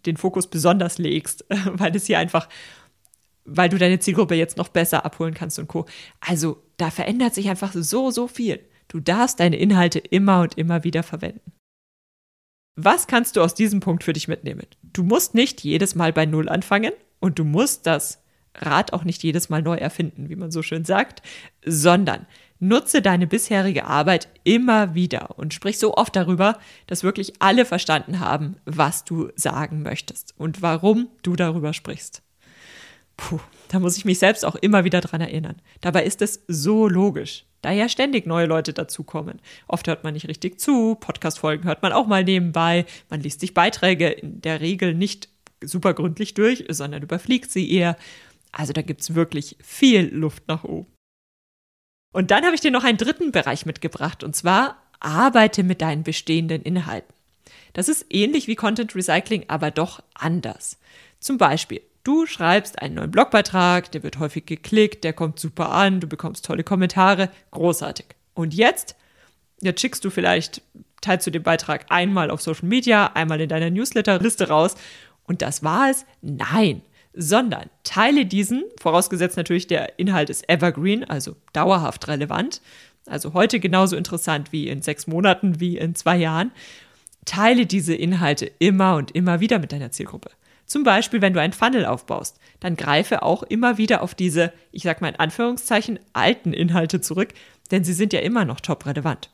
den 0.05 0.17
Fokus 0.17 0.49
besonders 0.49 0.99
legst, 0.99 1.45
weil 1.73 1.95
es 1.95 2.07
hier 2.07 2.19
einfach 2.19 2.49
weil 3.47 3.69
du 3.69 3.79
deine 3.79 4.01
Zielgruppe 4.01 4.35
jetzt 4.35 4.57
noch 4.57 4.69
besser 4.69 5.05
abholen 5.05 5.33
kannst 5.33 5.61
und 5.61 5.69
co. 5.69 5.87
Also, 6.21 6.63
da 6.79 6.91
verändert 6.91 7.33
sich 7.33 7.49
einfach 7.49 7.73
so 7.73 8.11
so 8.11 8.27
viel. 8.27 8.61
Du 8.89 9.01
darfst 9.01 9.41
deine 9.41 9.57
Inhalte 9.57 9.99
immer 10.01 10.43
und 10.43 10.59
immer 10.59 10.85
wieder 10.85 11.03
verwenden. 11.03 11.53
Was 12.77 13.07
kannst 13.07 13.37
du 13.37 13.43
aus 13.43 13.55
diesem 13.55 13.81
Punkt 13.81 14.05
für 14.05 14.13
dich 14.13 14.29
mitnehmen? 14.29 14.67
Du 14.83 15.03
musst 15.03 15.35
nicht 15.35 15.65
jedes 15.65 15.95
Mal 15.95 16.13
bei 16.13 16.27
Null 16.27 16.49
anfangen 16.49 16.93
und 17.21 17.39
du 17.39 17.45
musst 17.45 17.87
das 17.87 18.23
Rad 18.55 18.93
auch 18.93 19.05
nicht 19.05 19.23
jedes 19.23 19.49
Mal 19.49 19.63
neu 19.63 19.77
erfinden, 19.77 20.29
wie 20.29 20.37
man 20.37 20.51
so 20.51 20.63
schön 20.63 20.85
sagt, 20.85 21.23
sondern 21.65 22.27
nutze 22.59 23.01
deine 23.01 23.27
bisherige 23.27 23.87
Arbeit 23.87 24.29
immer 24.45 24.95
wieder 24.95 25.39
und 25.39 25.55
sprich 25.55 25.79
so 25.79 25.95
oft 25.95 26.15
darüber, 26.17 26.59
dass 26.87 27.03
wirklich 27.03 27.35
alle 27.41 27.65
verstanden 27.65 28.21
haben, 28.21 28.57
was 28.67 29.05
du 29.05 29.31
sagen 29.37 29.83
möchtest 29.83 30.35
und 30.37 30.61
warum 30.61 31.09
du 31.23 31.35
darüber 31.35 31.73
sprichst. 31.73 32.23
Puh, 33.17 33.41
da 33.69 33.79
muss 33.79 33.97
ich 33.97 34.05
mich 34.05 34.19
selbst 34.19 34.45
auch 34.45 34.57
immer 34.57 34.85
wieder 34.85 35.01
dran 35.01 35.21
erinnern. 35.21 35.61
Dabei 35.81 36.05
ist 36.05 36.21
es 36.23 36.45
so 36.49 36.89
logisch, 36.89 37.47
da 37.63 37.71
ja 37.71 37.89
ständig 37.89 38.27
neue 38.27 38.47
Leute 38.47 38.73
dazukommen. 38.73 39.41
Oft 39.67 39.89
hört 39.89 40.05
man 40.05 40.15
nicht 40.15 40.29
richtig 40.29 40.61
zu, 40.61 40.97
Podcast-Folgen 40.97 41.65
hört 41.65 41.83
man 41.83 41.93
auch 41.93 42.07
mal 42.07 42.25
nebenbei, 42.25 42.85
man 43.09 43.21
liest 43.21 43.41
sich 43.41 43.55
Beiträge 43.55 44.09
in 44.09 44.41
der 44.43 44.61
Regel 44.61 44.95
nicht 44.95 45.29
super 45.63 45.95
gründlich 45.95 46.35
durch, 46.35 46.65
sondern 46.69 47.03
überfliegt 47.03 47.51
sie 47.51 47.71
eher. 47.73 47.97
Also 48.53 48.73
da 48.73 48.83
gibt 48.83 49.01
es 49.01 49.15
wirklich 49.15 49.57
viel 49.63 50.15
Luft 50.15 50.49
nach 50.49 50.65
oben. 50.65 50.93
Und 52.13 52.31
dann 52.31 52.45
habe 52.45 52.55
ich 52.55 52.61
dir 52.61 52.71
noch 52.71 52.85
einen 52.85 52.99
dritten 52.99 53.33
Bereich 53.33 53.67
mitgebracht, 53.67 54.25
und 54.25 54.35
zwar 54.35 54.83
arbeite 55.01 55.63
mit 55.63 55.83
deinen 55.83 56.03
bestehenden 56.03 56.63
Inhalten. 56.63 57.13
Das 57.73 57.89
ist 57.89 58.07
ähnlich 58.09 58.47
wie 58.47 58.55
Content 58.57 58.95
Recycling, 58.95 59.45
aber 59.49 59.71
doch 59.71 60.03
anders. 60.15 60.79
Zum 61.21 61.37
Beispiel, 61.37 61.83
du 62.07 62.27
schreibst 62.27 62.81
einen 62.81 62.95
neuen 62.95 63.11
Blogbeitrag, 63.11 63.91
der 63.93 64.03
wird 64.03 64.19
häufig 64.19 64.47
geklickt, 64.47 65.05
der 65.05 65.13
kommt 65.13 65.39
super 65.39 65.71
an, 65.71 66.01
du 66.01 66.07
bekommst 66.07 66.45
tolle 66.45 66.65
Kommentare, 66.65 67.31
großartig. 67.51 68.07
Und 68.35 68.55
jetzt, 68.55 68.97
jetzt 69.61 69.81
schickst 69.81 70.05
du 70.05 70.11
vielleicht, 70.11 70.63
teilst 71.01 71.27
du 71.27 71.31
den 71.31 71.43
Beitrag 71.43 71.87
einmal 71.89 72.31
auf 72.31 72.41
Social 72.43 72.69
Media, 72.69 73.13
einmal 73.15 73.41
in 73.41 73.49
deiner 73.49 73.71
Newsletter-Liste 73.71 74.49
raus 74.49 74.77
und 75.25 75.43
das 75.43 75.63
war 75.63 75.91
es? 75.91 76.07
Nein 76.23 76.83
sondern 77.17 77.71
teile 77.83 78.27
diesen, 78.27 78.65
vorausgesetzt 78.79 79.39
natürlich 79.39 79.67
der 79.67 79.99
Inhalt 79.99 80.29
ist 80.29 80.49
evergreen, 80.51 81.03
also 81.03 81.35
dauerhaft 81.55 82.07
relevant, 82.09 82.61
also 83.07 83.33
heute 83.33 83.59
genauso 83.59 83.97
interessant 83.97 84.53
wie 84.53 84.69
in 84.69 84.83
sechs 84.83 85.07
Monaten, 85.07 85.59
wie 85.59 85.79
in 85.79 85.95
zwei 85.95 86.19
Jahren, 86.19 86.53
teile 87.25 87.65
diese 87.65 87.95
Inhalte 87.95 88.51
immer 88.59 88.97
und 88.97 89.13
immer 89.13 89.41
wieder 89.41 89.59
mit 89.59 89.73
deiner 89.73 89.91
Zielgruppe. 89.91 90.31
Zum 90.67 90.83
Beispiel, 90.83 91.23
wenn 91.23 91.33
du 91.33 91.41
einen 91.41 91.53
Funnel 91.53 91.87
aufbaust, 91.87 92.39
dann 92.61 92.77
greife 92.77 93.23
auch 93.23 93.45
immer 93.45 93.79
wieder 93.79 94.03
auf 94.03 94.15
diese, 94.15 94.53
ich 94.73 94.83
sag 94.83 95.01
mal 95.01 95.09
in 95.09 95.17
Anführungszeichen, 95.17 96.01
alten 96.13 96.53
Inhalte 96.53 97.01
zurück, 97.01 97.35
denn 97.71 97.85
sie 97.85 97.93
sind 97.93 98.13
ja 98.13 98.21
immer 98.21 98.45
noch 98.45 98.61
top 98.61 98.85
relevant. 98.85 99.31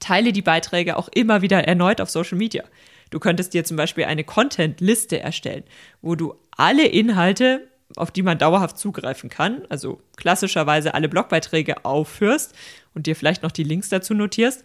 Teile 0.00 0.32
die 0.32 0.42
Beiträge 0.42 0.96
auch 0.96 1.08
immer 1.08 1.42
wieder 1.42 1.64
erneut 1.64 2.00
auf 2.00 2.10
Social 2.10 2.38
Media. 2.38 2.64
Du 3.10 3.18
könntest 3.18 3.54
dir 3.54 3.64
zum 3.64 3.76
Beispiel 3.76 4.04
eine 4.04 4.24
Content-Liste 4.24 5.20
erstellen, 5.20 5.64
wo 6.00 6.14
du 6.14 6.34
alle 6.56 6.86
Inhalte, 6.86 7.68
auf 7.96 8.10
die 8.10 8.22
man 8.22 8.38
dauerhaft 8.38 8.78
zugreifen 8.78 9.30
kann, 9.30 9.62
also 9.68 10.00
klassischerweise 10.16 10.94
alle 10.94 11.08
Blogbeiträge 11.08 11.84
aufführst 11.84 12.54
und 12.94 13.06
dir 13.06 13.16
vielleicht 13.16 13.42
noch 13.42 13.50
die 13.50 13.64
Links 13.64 13.88
dazu 13.88 14.14
notierst 14.14 14.64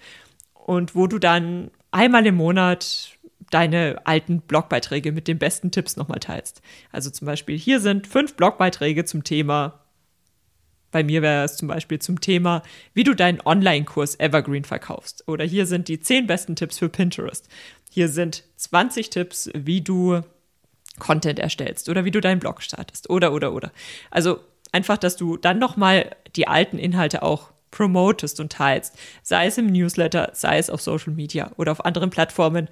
und 0.54 0.95
wo 0.95 1.08
du 1.08 1.17
dann 1.17 1.71
einmal 1.91 2.26
im 2.26 2.36
Monat 2.36 3.17
deine 3.51 4.01
alten 4.05 4.41
Blogbeiträge 4.41 5.12
mit 5.12 5.27
den 5.27 5.38
besten 5.38 5.71
Tipps 5.71 5.97
nochmal 5.97 6.19
teilst. 6.19 6.62
Also 6.91 7.10
zum 7.10 7.25
Beispiel 7.25 7.58
hier 7.58 7.79
sind 7.79 8.08
fünf 8.08 8.36
Blogbeiträge 8.36 9.05
zum 9.05 9.23
Thema 9.23 9.86
bei 10.95 11.03
mir 11.03 11.21
wäre 11.21 11.43
es 11.43 11.58
zum 11.58 11.67
Beispiel 11.67 11.99
zum 11.99 12.21
Thema, 12.21 12.63
wie 12.93 13.03
du 13.03 13.13
deinen 13.13 13.41
Online-Kurs 13.41 14.17
Evergreen 14.17 14.63
verkaufst. 14.63 15.27
Oder 15.27 15.43
hier 15.43 15.65
sind 15.65 15.89
die 15.89 15.99
zehn 15.99 16.25
besten 16.25 16.55
Tipps 16.55 16.79
für 16.79 16.88
Pinterest. 16.88 17.49
Hier 17.91 18.08
sind 18.08 18.45
20 18.55 19.10
Tipps, 19.10 19.49
wie 19.53 19.81
du 19.81 20.21
Content 20.97 21.38
erstellst 21.38 21.89
oder 21.89 22.05
wie 22.05 22.12
du 22.12 22.21
deinen 22.21 22.39
Blog 22.39 22.62
startest. 22.62 23.10
Oder, 23.10 23.34
oder, 23.34 23.51
oder. 23.51 23.73
Also 24.10 24.39
einfach, 24.71 24.97
dass 24.97 25.17
du 25.17 25.36
dann 25.36 25.60
nochmal 25.60 26.15
die 26.38 26.47
alten 26.47 26.77
Inhalte 26.77 27.23
auch 27.23 27.51
promotest 27.71 28.39
und 28.39 28.53
teilst. 28.53 28.97
Sei 29.21 29.47
es 29.47 29.58
im 29.58 29.67
Newsletter, 29.67 30.29
sei 30.31 30.60
es 30.60 30.69
auf 30.69 30.81
Social 30.81 31.12
Media 31.12 31.51
oder 31.58 31.73
auf 31.73 31.84
anderen 31.84 32.10
Plattformen, 32.10 32.69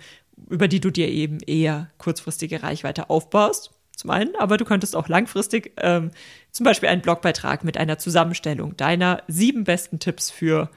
über 0.49 0.67
die 0.67 0.79
du 0.79 0.91
dir 0.91 1.07
eben 1.09 1.39
eher 1.39 1.89
kurzfristige 1.97 2.63
Reichweite 2.63 3.09
aufbaust 3.09 3.71
zum 3.95 4.09
einen, 4.09 4.35
aber 4.37 4.57
du 4.57 4.65
könntest 4.65 4.95
auch 4.95 5.07
langfristig 5.07 5.73
ähm, 5.77 6.11
zum 6.51 6.63
Beispiel 6.63 6.89
einen 6.89 7.01
Blogbeitrag 7.01 7.63
mit 7.63 7.77
einer 7.77 7.97
Zusammenstellung 7.99 8.75
deiner 8.75 9.21
sieben 9.27 9.63
besten 9.63 9.99
Tipps 9.99 10.31
für 10.31 10.69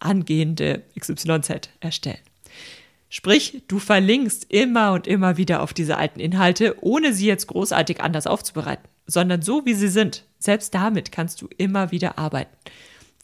angehende 0.00 0.82
XYZ 0.98 1.70
erstellen. 1.80 2.18
Sprich, 3.08 3.62
du 3.68 3.78
verlinkst 3.78 4.46
immer 4.52 4.92
und 4.92 5.06
immer 5.06 5.36
wieder 5.36 5.62
auf 5.62 5.72
diese 5.72 5.98
alten 5.98 6.20
Inhalte, 6.20 6.76
ohne 6.80 7.12
sie 7.12 7.26
jetzt 7.26 7.46
großartig 7.46 8.00
anders 8.00 8.26
aufzubereiten, 8.26 8.88
sondern 9.06 9.42
so 9.42 9.64
wie 9.66 9.74
sie 9.74 9.88
sind. 9.88 10.24
Selbst 10.38 10.74
damit 10.74 11.12
kannst 11.12 11.40
du 11.40 11.48
immer 11.56 11.90
wieder 11.92 12.18
arbeiten. 12.18 12.56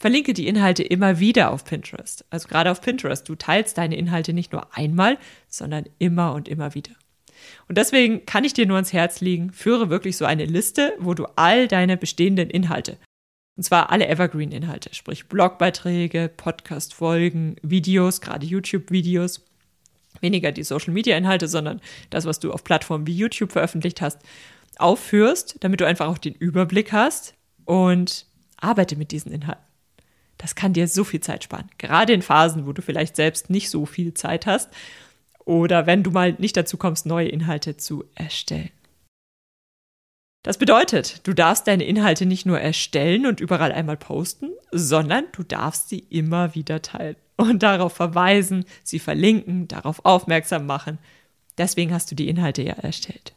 Verlinke 0.01 0.33
die 0.33 0.47
Inhalte 0.47 0.81
immer 0.81 1.19
wieder 1.19 1.51
auf 1.51 1.63
Pinterest. 1.63 2.25
Also 2.31 2.47
gerade 2.47 2.71
auf 2.71 2.81
Pinterest. 2.81 3.29
Du 3.29 3.35
teilst 3.35 3.77
deine 3.77 3.95
Inhalte 3.95 4.33
nicht 4.33 4.51
nur 4.51 4.75
einmal, 4.75 5.19
sondern 5.47 5.85
immer 5.99 6.33
und 6.33 6.47
immer 6.47 6.73
wieder. 6.73 6.93
Und 7.67 7.77
deswegen 7.77 8.25
kann 8.25 8.43
ich 8.43 8.53
dir 8.53 8.65
nur 8.65 8.77
ans 8.77 8.93
Herz 8.93 9.21
legen, 9.21 9.51
führe 9.51 9.91
wirklich 9.91 10.17
so 10.17 10.25
eine 10.25 10.45
Liste, 10.45 10.95
wo 10.97 11.13
du 11.13 11.27
all 11.35 11.67
deine 11.67 11.97
bestehenden 11.97 12.49
Inhalte, 12.49 12.97
und 13.55 13.61
zwar 13.61 13.91
alle 13.91 14.07
Evergreen-Inhalte, 14.07 14.89
sprich 14.95 15.27
Blogbeiträge, 15.27 16.31
Podcast-Folgen, 16.35 17.57
Videos, 17.61 18.21
gerade 18.21 18.47
YouTube-Videos, 18.47 19.45
weniger 20.19 20.51
die 20.51 20.63
Social-Media-Inhalte, 20.63 21.47
sondern 21.47 21.79
das, 22.09 22.25
was 22.25 22.39
du 22.39 22.51
auf 22.51 22.63
Plattformen 22.63 23.05
wie 23.05 23.15
YouTube 23.15 23.51
veröffentlicht 23.51 24.01
hast, 24.01 24.17
aufführst, 24.79 25.57
damit 25.59 25.79
du 25.79 25.85
einfach 25.85 26.07
auch 26.07 26.17
den 26.17 26.33
Überblick 26.33 26.91
hast 26.91 27.35
und 27.65 28.25
arbeite 28.57 28.95
mit 28.95 29.11
diesen 29.11 29.31
Inhalten. 29.31 29.70
Das 30.41 30.55
kann 30.55 30.73
dir 30.73 30.87
so 30.87 31.03
viel 31.03 31.21
Zeit 31.21 31.43
sparen. 31.43 31.69
Gerade 31.77 32.13
in 32.13 32.23
Phasen, 32.23 32.65
wo 32.65 32.73
du 32.73 32.81
vielleicht 32.81 33.15
selbst 33.15 33.51
nicht 33.51 33.69
so 33.69 33.85
viel 33.85 34.15
Zeit 34.15 34.47
hast 34.47 34.69
oder 35.45 35.85
wenn 35.85 36.01
du 36.01 36.09
mal 36.09 36.33
nicht 36.33 36.57
dazu 36.57 36.77
kommst, 36.77 37.05
neue 37.05 37.27
Inhalte 37.27 37.77
zu 37.77 38.05
erstellen. 38.15 38.71
Das 40.43 40.57
bedeutet, 40.57 41.27
du 41.27 41.33
darfst 41.33 41.67
deine 41.67 41.83
Inhalte 41.83 42.25
nicht 42.25 42.47
nur 42.47 42.59
erstellen 42.59 43.27
und 43.27 43.39
überall 43.39 43.71
einmal 43.71 43.97
posten, 43.97 44.49
sondern 44.71 45.25
du 45.33 45.43
darfst 45.43 45.89
sie 45.89 45.99
immer 46.09 46.55
wieder 46.55 46.81
teilen 46.81 47.17
und 47.35 47.61
darauf 47.61 47.93
verweisen, 47.93 48.65
sie 48.83 48.97
verlinken, 48.97 49.67
darauf 49.67 50.03
aufmerksam 50.03 50.65
machen. 50.65 50.97
Deswegen 51.59 51.93
hast 51.93 52.09
du 52.09 52.15
die 52.15 52.27
Inhalte 52.27 52.63
ja 52.63 52.73
erstellt. 52.73 53.35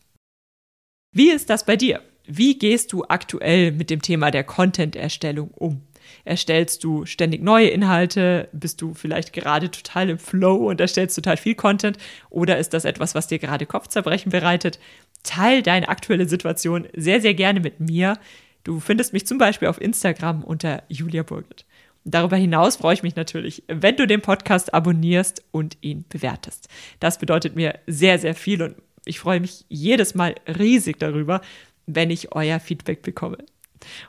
Wie 1.12 1.30
ist 1.30 1.50
das 1.50 1.66
bei 1.66 1.76
dir? 1.76 2.00
Wie 2.26 2.58
gehst 2.58 2.94
du 2.94 3.04
aktuell 3.04 3.72
mit 3.72 3.90
dem 3.90 4.00
Thema 4.00 4.30
der 4.30 4.44
Content-Erstellung 4.44 5.50
um? 5.50 5.82
Erstellst 6.24 6.84
du 6.84 7.06
ständig 7.06 7.42
neue 7.42 7.68
Inhalte? 7.68 8.48
Bist 8.52 8.80
du 8.82 8.94
vielleicht 8.94 9.32
gerade 9.32 9.70
total 9.70 10.10
im 10.10 10.18
Flow 10.18 10.68
und 10.68 10.80
erstellst 10.80 11.16
total 11.16 11.36
viel 11.36 11.54
Content? 11.54 11.98
Oder 12.30 12.58
ist 12.58 12.74
das 12.74 12.84
etwas, 12.84 13.14
was 13.14 13.26
dir 13.26 13.38
gerade 13.38 13.66
Kopfzerbrechen 13.66 14.30
bereitet? 14.30 14.78
Teil 15.22 15.62
deine 15.62 15.88
aktuelle 15.88 16.28
Situation 16.28 16.86
sehr, 16.94 17.20
sehr 17.20 17.34
gerne 17.34 17.60
mit 17.60 17.80
mir. 17.80 18.18
Du 18.64 18.80
findest 18.80 19.12
mich 19.12 19.26
zum 19.26 19.38
Beispiel 19.38 19.68
auf 19.68 19.80
Instagram 19.80 20.42
unter 20.42 20.82
Julia 20.88 21.22
Burgert. 21.22 21.64
Darüber 22.04 22.36
hinaus 22.36 22.76
freue 22.76 22.94
ich 22.94 23.02
mich 23.02 23.16
natürlich, 23.16 23.62
wenn 23.66 23.96
du 23.96 24.06
den 24.06 24.20
Podcast 24.20 24.74
abonnierst 24.74 25.42
und 25.52 25.78
ihn 25.80 26.04
bewertest. 26.08 26.68
Das 27.00 27.18
bedeutet 27.18 27.56
mir 27.56 27.78
sehr, 27.86 28.18
sehr 28.18 28.34
viel 28.34 28.62
und 28.62 28.76
ich 29.06 29.20
freue 29.20 29.40
mich 29.40 29.64
jedes 29.68 30.14
Mal 30.14 30.34
riesig 30.46 30.98
darüber, 30.98 31.40
wenn 31.86 32.10
ich 32.10 32.32
euer 32.32 32.60
Feedback 32.60 33.02
bekomme. 33.02 33.38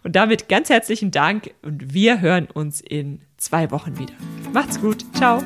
Und 0.03 0.15
damit 0.15 0.49
ganz 0.49 0.69
herzlichen 0.69 1.11
Dank 1.11 1.53
und 1.61 1.93
wir 1.93 2.21
hören 2.21 2.47
uns 2.53 2.81
in 2.81 3.21
zwei 3.37 3.71
Wochen 3.71 3.97
wieder. 3.97 4.13
Macht's 4.53 4.79
gut. 4.79 5.05
Ciao. 5.13 5.43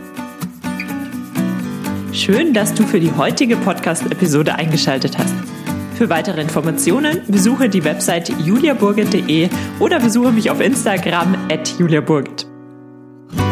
Schön, 2.13 2.53
dass 2.53 2.73
du 2.73 2.83
für 2.83 2.99
die 2.99 3.11
heutige 3.11 3.55
Podcast-Episode 3.55 4.55
eingeschaltet 4.55 5.17
hast. 5.17 5.33
Für 5.95 6.09
weitere 6.09 6.41
Informationen 6.41 7.21
besuche 7.27 7.69
die 7.69 7.83
Website 7.83 8.29
juliaburgit.de 8.45 9.49
oder 9.79 9.99
besuche 9.99 10.31
mich 10.31 10.49
auf 10.49 10.61
Instagram 10.61 11.35
at 11.51 11.77
juliaburgit. 11.77 12.47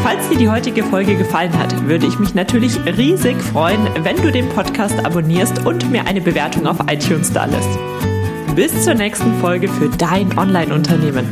Falls 0.01 0.29
dir 0.29 0.37
die 0.37 0.49
heutige 0.49 0.83
Folge 0.83 1.15
gefallen 1.15 1.51
hat, 1.59 1.87
würde 1.87 2.07
ich 2.07 2.17
mich 2.17 2.33
natürlich 2.33 2.77
riesig 2.85 3.35
freuen, 3.41 3.89
wenn 4.03 4.15
du 4.17 4.31
den 4.31 4.47
Podcast 4.49 4.97
abonnierst 5.05 5.65
und 5.65 5.91
mir 5.91 6.07
eine 6.07 6.21
Bewertung 6.21 6.65
auf 6.65 6.77
iTunes 6.89 7.31
da 7.31 7.45
lässt. 7.45 8.16
Bis 8.57 8.83
zur 8.83 8.95
nächsten 8.95 9.39
Folge 9.39 9.67
für 9.67 9.87
dein 9.87 10.35
Online-Unternehmen. 10.35 11.27